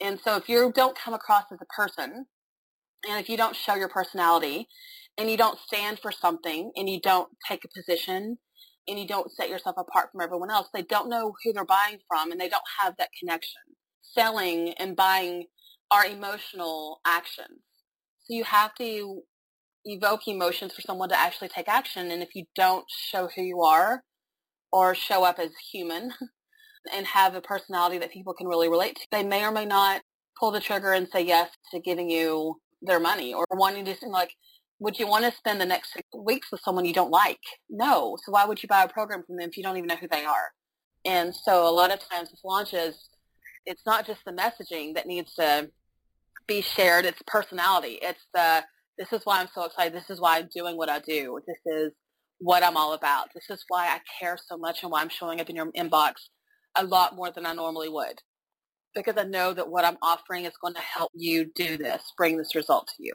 And 0.00 0.18
so 0.20 0.36
if 0.36 0.48
you 0.48 0.72
don't 0.74 0.98
come 0.98 1.14
across 1.14 1.44
as 1.52 1.58
a 1.60 1.66
person 1.66 2.26
and 3.08 3.20
if 3.20 3.28
you 3.28 3.36
don't 3.36 3.56
show 3.56 3.74
your 3.74 3.88
personality 3.88 4.68
and 5.18 5.30
you 5.30 5.36
don't 5.36 5.58
stand 5.58 5.98
for 5.98 6.12
something 6.12 6.72
and 6.76 6.88
you 6.88 7.00
don't 7.00 7.28
take 7.46 7.64
a 7.64 7.68
position 7.68 8.38
and 8.88 8.98
you 8.98 9.06
don't 9.06 9.30
set 9.30 9.48
yourself 9.48 9.76
apart 9.78 10.10
from 10.12 10.20
everyone 10.20 10.50
else, 10.50 10.68
they 10.72 10.82
don't 10.82 11.10
know 11.10 11.34
who 11.44 11.52
they're 11.52 11.64
buying 11.64 11.98
from 12.08 12.32
and 12.32 12.40
they 12.40 12.48
don't 12.48 12.62
have 12.80 12.94
that 12.98 13.10
connection. 13.18 13.60
Selling 14.02 14.74
and 14.78 14.96
buying 14.96 15.44
are 15.90 16.06
emotional 16.06 17.00
actions. 17.06 17.60
So 18.24 18.34
you 18.34 18.44
have 18.44 18.74
to 18.76 19.22
evoke 19.84 20.26
emotions 20.28 20.72
for 20.72 20.82
someone 20.82 21.08
to 21.08 21.18
actually 21.18 21.48
take 21.48 21.68
action. 21.68 22.10
And 22.10 22.22
if 22.22 22.34
you 22.34 22.44
don't 22.54 22.84
show 22.88 23.28
who 23.34 23.42
you 23.42 23.62
are 23.62 24.02
or 24.72 24.94
show 24.94 25.24
up 25.24 25.38
as 25.38 25.50
human 25.72 26.12
and 26.94 27.06
have 27.06 27.34
a 27.34 27.40
personality 27.40 27.98
that 27.98 28.12
people 28.12 28.34
can 28.34 28.46
really 28.46 28.68
relate 28.68 28.96
to, 28.96 29.06
they 29.10 29.22
may 29.22 29.44
or 29.44 29.52
may 29.52 29.66
not 29.66 30.02
pull 30.38 30.50
the 30.50 30.60
trigger 30.60 30.92
and 30.92 31.08
say 31.08 31.22
yes 31.22 31.50
to 31.70 31.80
giving 31.80 32.10
you 32.10 32.60
their 32.82 33.00
money 33.00 33.34
or 33.34 33.46
wanting 33.50 33.84
to 33.84 33.94
like, 34.08 34.34
would 34.78 34.98
you 34.98 35.06
want 35.06 35.24
to 35.26 35.36
spend 35.36 35.60
the 35.60 35.66
next 35.66 35.92
six 35.92 36.08
weeks 36.16 36.50
with 36.50 36.62
someone 36.62 36.86
you 36.86 36.94
don't 36.94 37.10
like? 37.10 37.40
No. 37.68 38.16
So 38.24 38.32
why 38.32 38.46
would 38.46 38.62
you 38.62 38.68
buy 38.68 38.82
a 38.82 38.88
program 38.88 39.22
from 39.26 39.36
them 39.36 39.50
if 39.50 39.56
you 39.56 39.62
don't 39.62 39.76
even 39.76 39.88
know 39.88 39.96
who 39.96 40.08
they 40.08 40.24
are? 40.24 40.52
And 41.04 41.34
so 41.34 41.68
a 41.68 41.70
lot 41.70 41.92
of 41.92 42.00
times 42.08 42.30
with 42.30 42.40
launches, 42.44 43.10
it's 43.66 43.84
not 43.84 44.06
just 44.06 44.24
the 44.24 44.32
messaging 44.32 44.94
that 44.94 45.06
needs 45.06 45.34
to 45.34 45.70
be 46.46 46.62
shared. 46.62 47.04
It's 47.04 47.20
personality. 47.26 47.98
It's 48.00 48.26
the 48.32 48.64
this 49.00 49.12
is 49.14 49.24
why 49.24 49.40
I'm 49.40 49.48
so 49.54 49.64
excited. 49.64 49.94
This 49.94 50.10
is 50.10 50.20
why 50.20 50.38
I'm 50.38 50.48
doing 50.54 50.76
what 50.76 50.90
I 50.90 50.98
do. 50.98 51.40
This 51.46 51.56
is 51.64 51.92
what 52.38 52.62
I'm 52.62 52.76
all 52.76 52.92
about. 52.92 53.28
This 53.34 53.48
is 53.48 53.64
why 53.68 53.86
I 53.86 54.00
care 54.20 54.36
so 54.46 54.58
much 54.58 54.82
and 54.82 54.92
why 54.92 55.00
I'm 55.00 55.08
showing 55.08 55.40
up 55.40 55.48
in 55.48 55.56
your 55.56 55.72
inbox 55.72 56.12
a 56.76 56.84
lot 56.84 57.16
more 57.16 57.30
than 57.30 57.46
I 57.46 57.54
normally 57.54 57.88
would. 57.88 58.20
Because 58.94 59.14
I 59.16 59.24
know 59.24 59.54
that 59.54 59.70
what 59.70 59.86
I'm 59.86 59.96
offering 60.02 60.44
is 60.44 60.52
going 60.60 60.74
to 60.74 60.80
help 60.80 61.10
you 61.14 61.50
do 61.54 61.78
this, 61.78 62.12
bring 62.18 62.36
this 62.36 62.54
result 62.54 62.88
to 62.88 63.02
you. 63.02 63.14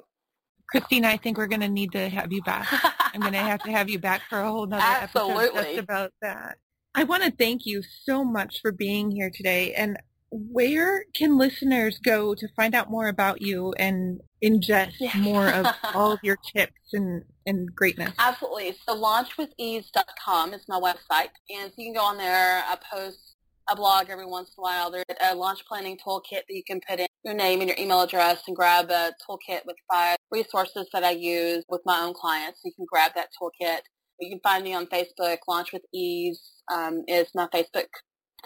Christina, 0.71 1.09
I 1.09 1.17
think 1.17 1.37
we're 1.37 1.45
going 1.45 1.61
to 1.61 1.69
need 1.69 1.91
to 1.91 2.09
have 2.09 2.33
you 2.33 2.41
back. 2.41 2.67
I'm 3.13 3.21
going 3.21 3.33
to 3.33 3.39
have 3.39 3.61
to 3.63 3.71
have 3.71 3.87
you 3.87 3.99
back 3.99 4.21
for 4.27 4.39
a 4.39 4.49
whole 4.49 4.65
nother 4.65 4.81
Absolutely. 4.83 5.43
episode 5.43 5.65
just 5.65 5.79
about 5.79 6.11
that. 6.23 6.57
I 6.95 7.03
want 7.03 7.23
to 7.23 7.31
thank 7.31 7.61
you 7.65 7.83
so 8.03 8.23
much 8.23 8.59
for 8.61 8.71
being 8.71 9.11
here 9.11 9.29
today. 9.31 9.73
And 9.73 9.97
where 10.31 11.05
can 11.15 11.37
listeners 11.37 11.99
go 11.99 12.33
to 12.33 12.47
find 12.55 12.73
out 12.73 12.89
more 12.89 13.07
about 13.07 13.41
you 13.41 13.73
and 13.77 14.21
ingest 14.45 14.93
yeah. 14.99 15.17
more 15.17 15.49
of 15.49 15.67
all 15.95 16.11
of 16.11 16.19
your 16.23 16.37
tips 16.37 16.93
and, 16.93 17.23
and 17.45 17.73
greatness? 17.75 18.13
Absolutely. 18.19 18.75
So 18.87 18.95
launchwithease.com 18.95 20.53
is 20.53 20.61
my 20.67 20.79
website. 20.79 21.29
And 21.49 21.71
so 21.71 21.73
you 21.77 21.85
can 21.85 21.93
go 21.93 22.01
on 22.01 22.17
there. 22.17 22.63
I 22.65 22.77
post 22.91 23.35
a 23.69 23.75
blog 23.75 24.09
every 24.09 24.25
once 24.25 24.49
in 24.49 24.61
a 24.61 24.63
while. 24.63 24.91
There's 24.91 25.05
a 25.21 25.35
launch 25.35 25.65
planning 25.67 25.97
toolkit 26.05 26.43
that 26.47 26.49
you 26.49 26.63
can 26.63 26.79
put 26.87 26.99
in 26.99 27.07
your 27.23 27.33
name 27.33 27.61
and 27.61 27.69
your 27.69 27.79
email 27.79 28.01
address 28.01 28.43
and 28.47 28.55
grab 28.55 28.89
a 28.91 29.11
toolkit 29.27 29.65
with 29.65 29.75
five 29.91 30.17
resources 30.31 30.87
that 30.93 31.03
I 31.03 31.11
use 31.11 31.63
with 31.69 31.81
my 31.85 32.01
own 32.01 32.13
clients. 32.13 32.59
So 32.61 32.67
you 32.67 32.73
can 32.75 32.85
grab 32.87 33.11
that 33.15 33.29
toolkit. 33.41 33.79
You 34.19 34.29
can 34.29 34.39
find 34.41 34.63
me 34.63 34.73
on 34.73 34.85
Facebook. 34.87 35.37
Launch 35.47 35.73
with 35.73 35.81
Ease 35.93 36.39
um, 36.71 37.03
is 37.07 37.27
my 37.33 37.47
Facebook 37.47 37.87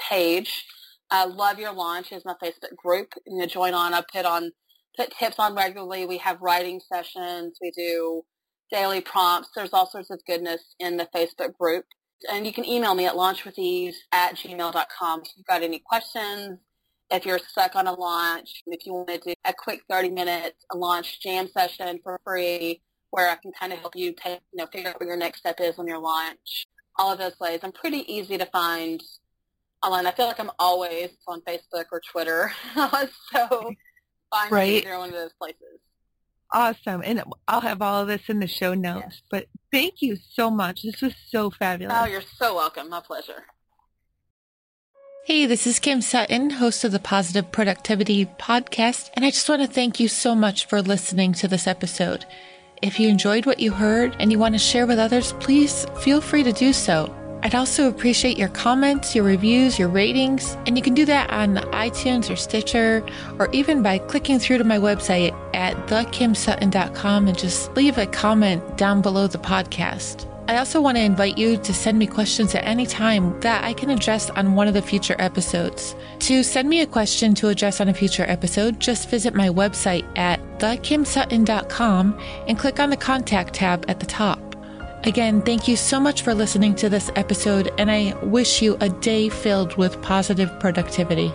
page. 0.09 0.65
Uh, 1.11 1.29
Love 1.33 1.59
Your 1.59 1.73
Launch 1.73 2.11
is 2.11 2.23
my 2.23 2.35
Facebook 2.41 2.75
group. 2.77 3.13
You 3.27 3.37
know, 3.37 3.45
join 3.45 3.73
on. 3.73 3.93
I 3.93 4.03
put 4.11 4.25
on 4.25 4.51
put 4.95 5.11
tips 5.11 5.39
on 5.39 5.55
regularly. 5.55 6.05
We 6.05 6.17
have 6.17 6.41
writing 6.41 6.79
sessions. 6.79 7.57
We 7.61 7.71
do 7.71 8.23
daily 8.71 9.01
prompts. 9.01 9.49
There's 9.55 9.73
all 9.73 9.89
sorts 9.89 10.09
of 10.09 10.19
goodness 10.25 10.75
in 10.79 10.97
the 10.97 11.07
Facebook 11.15 11.57
group. 11.57 11.85
And 12.31 12.45
you 12.45 12.53
can 12.53 12.65
email 12.65 12.95
me 12.95 13.05
at 13.05 13.13
launchwithEase 13.13 13.95
at 14.11 14.35
gmail.com 14.35 15.21
if 15.21 15.31
you've 15.37 15.45
got 15.45 15.63
any 15.63 15.79
questions, 15.79 16.59
if 17.09 17.25
you're 17.25 17.39
stuck 17.39 17.75
on 17.75 17.87
a 17.87 17.93
launch, 17.93 18.61
if 18.67 18.85
you 18.85 18.93
want 18.93 19.07
to 19.07 19.17
do 19.19 19.33
a 19.45 19.53
quick 19.53 19.81
30-minute 19.89 20.53
launch 20.73 21.21
jam 21.21 21.47
session 21.47 21.99
for 22.03 22.19
free 22.23 22.81
where 23.11 23.29
I 23.29 23.35
can 23.35 23.51
kind 23.51 23.73
of 23.73 23.79
help 23.79 23.95
you 23.95 24.13
take, 24.13 24.41
you 24.53 24.57
know, 24.57 24.67
figure 24.67 24.89
out 24.89 24.99
what 24.99 25.07
your 25.07 25.17
next 25.17 25.39
step 25.39 25.59
is 25.59 25.79
on 25.79 25.87
your 25.87 25.99
launch. 25.99 26.67
All 26.97 27.11
of 27.11 27.17
those 27.17 27.39
ways. 27.39 27.61
I'm 27.63 27.71
pretty 27.71 28.11
easy 28.13 28.37
to 28.37 28.45
find 28.47 29.01
online. 29.83 30.05
I 30.05 30.11
feel 30.11 30.27
like 30.27 30.39
I'm 30.39 30.51
always 30.59 31.09
on 31.27 31.41
Facebook 31.41 31.85
or 31.91 32.01
Twitter. 32.11 32.51
so 33.33 33.73
find 34.31 34.51
right. 34.51 34.69
me 34.69 34.77
either 34.77 34.97
one 34.97 35.09
of 35.09 35.15
those 35.15 35.33
places. 35.33 35.79
Awesome. 36.51 37.01
And 37.05 37.23
I'll 37.47 37.61
have 37.61 37.81
all 37.81 38.01
of 38.01 38.07
this 38.07 38.21
in 38.27 38.39
the 38.39 38.47
show 38.47 38.73
notes. 38.73 39.05
Yes. 39.05 39.21
But 39.29 39.45
thank 39.71 40.01
you 40.01 40.17
so 40.31 40.49
much. 40.49 40.81
This 40.83 41.01
was 41.01 41.13
so 41.27 41.45
oh, 41.45 41.49
fabulous. 41.51 41.95
Oh, 41.97 42.05
you're 42.05 42.21
so 42.21 42.55
welcome. 42.55 42.89
My 42.89 43.01
pleasure. 43.01 43.45
Hey, 45.25 45.45
this 45.45 45.67
is 45.67 45.79
Kim 45.79 46.01
Sutton, 46.01 46.49
host 46.49 46.83
of 46.83 46.91
the 46.91 46.99
Positive 46.99 47.51
Productivity 47.51 48.25
Podcast, 48.25 49.11
and 49.13 49.23
I 49.23 49.29
just 49.29 49.47
want 49.47 49.61
to 49.61 49.67
thank 49.67 49.99
you 49.99 50.07
so 50.07 50.33
much 50.33 50.65
for 50.65 50.81
listening 50.81 51.33
to 51.33 51.47
this 51.47 51.67
episode. 51.67 52.25
If 52.81 52.99
you 52.99 53.09
enjoyed 53.09 53.45
what 53.45 53.59
you 53.59 53.71
heard 53.71 54.15
and 54.19 54.31
you 54.31 54.39
want 54.39 54.55
to 54.55 54.59
share 54.59 54.87
with 54.87 54.97
others, 54.97 55.33
please 55.33 55.85
feel 55.99 56.19
free 56.19 56.41
to 56.43 56.53
do 56.53 56.73
so. 56.73 57.13
I'd 57.41 57.55
also 57.55 57.87
appreciate 57.87 58.37
your 58.37 58.49
comments, 58.49 59.15
your 59.15 59.23
reviews, 59.23 59.79
your 59.79 59.87
ratings, 59.87 60.57
and 60.65 60.77
you 60.77 60.83
can 60.83 60.93
do 60.93 61.05
that 61.05 61.29
on 61.29 61.55
iTunes 61.71 62.29
or 62.29 62.35
Stitcher, 62.35 63.05
or 63.39 63.49
even 63.51 63.81
by 63.81 63.97
clicking 63.97 64.39
through 64.39 64.57
to 64.57 64.63
my 64.63 64.77
website 64.77 65.33
at 65.55 65.75
thekimsutton.com 65.87 67.27
and 67.27 67.37
just 67.37 67.73
leave 67.75 67.97
a 67.97 68.05
comment 68.07 68.77
down 68.77 69.01
below 69.01 69.27
the 69.27 69.37
podcast. 69.37 70.25
I 70.49 70.57
also 70.57 70.81
want 70.81 70.97
to 70.97 71.03
invite 71.03 71.37
you 71.37 71.57
to 71.57 71.73
send 71.75 71.99
me 71.99 72.07
questions 72.07 72.55
at 72.55 72.65
any 72.65 72.87
time 72.87 73.39
that 73.41 73.63
I 73.63 73.71
can 73.71 73.91
address 73.91 74.31
on 74.31 74.55
one 74.55 74.67
of 74.67 74.73
the 74.73 74.81
future 74.81 75.15
episodes. 75.19 75.95
To 76.21 76.41
send 76.41 76.67
me 76.67 76.81
a 76.81 76.87
question 76.87 77.35
to 77.35 77.49
address 77.49 77.79
on 77.79 77.87
a 77.87 77.93
future 77.93 78.25
episode, 78.27 78.79
just 78.79 79.11
visit 79.11 79.35
my 79.35 79.49
website 79.49 80.05
at 80.17 80.39
thekimsutton.com 80.57 82.19
and 82.47 82.57
click 82.57 82.79
on 82.79 82.89
the 82.89 82.97
contact 82.97 83.53
tab 83.53 83.85
at 83.87 83.99
the 83.99 84.07
top. 84.07 84.48
Again, 85.05 85.41
thank 85.41 85.67
you 85.67 85.77
so 85.77 85.97
much 85.99 86.23
for 86.23 86.33
listening 86.33 86.75
to 86.75 86.89
this 86.89 87.09
episode, 87.15 87.71
and 87.77 87.89
I 87.89 88.13
wish 88.21 88.61
you 88.61 88.75
a 88.81 88.89
day 88.89 89.29
filled 89.29 89.77
with 89.77 90.01
positive 90.01 90.59
productivity. 90.59 91.33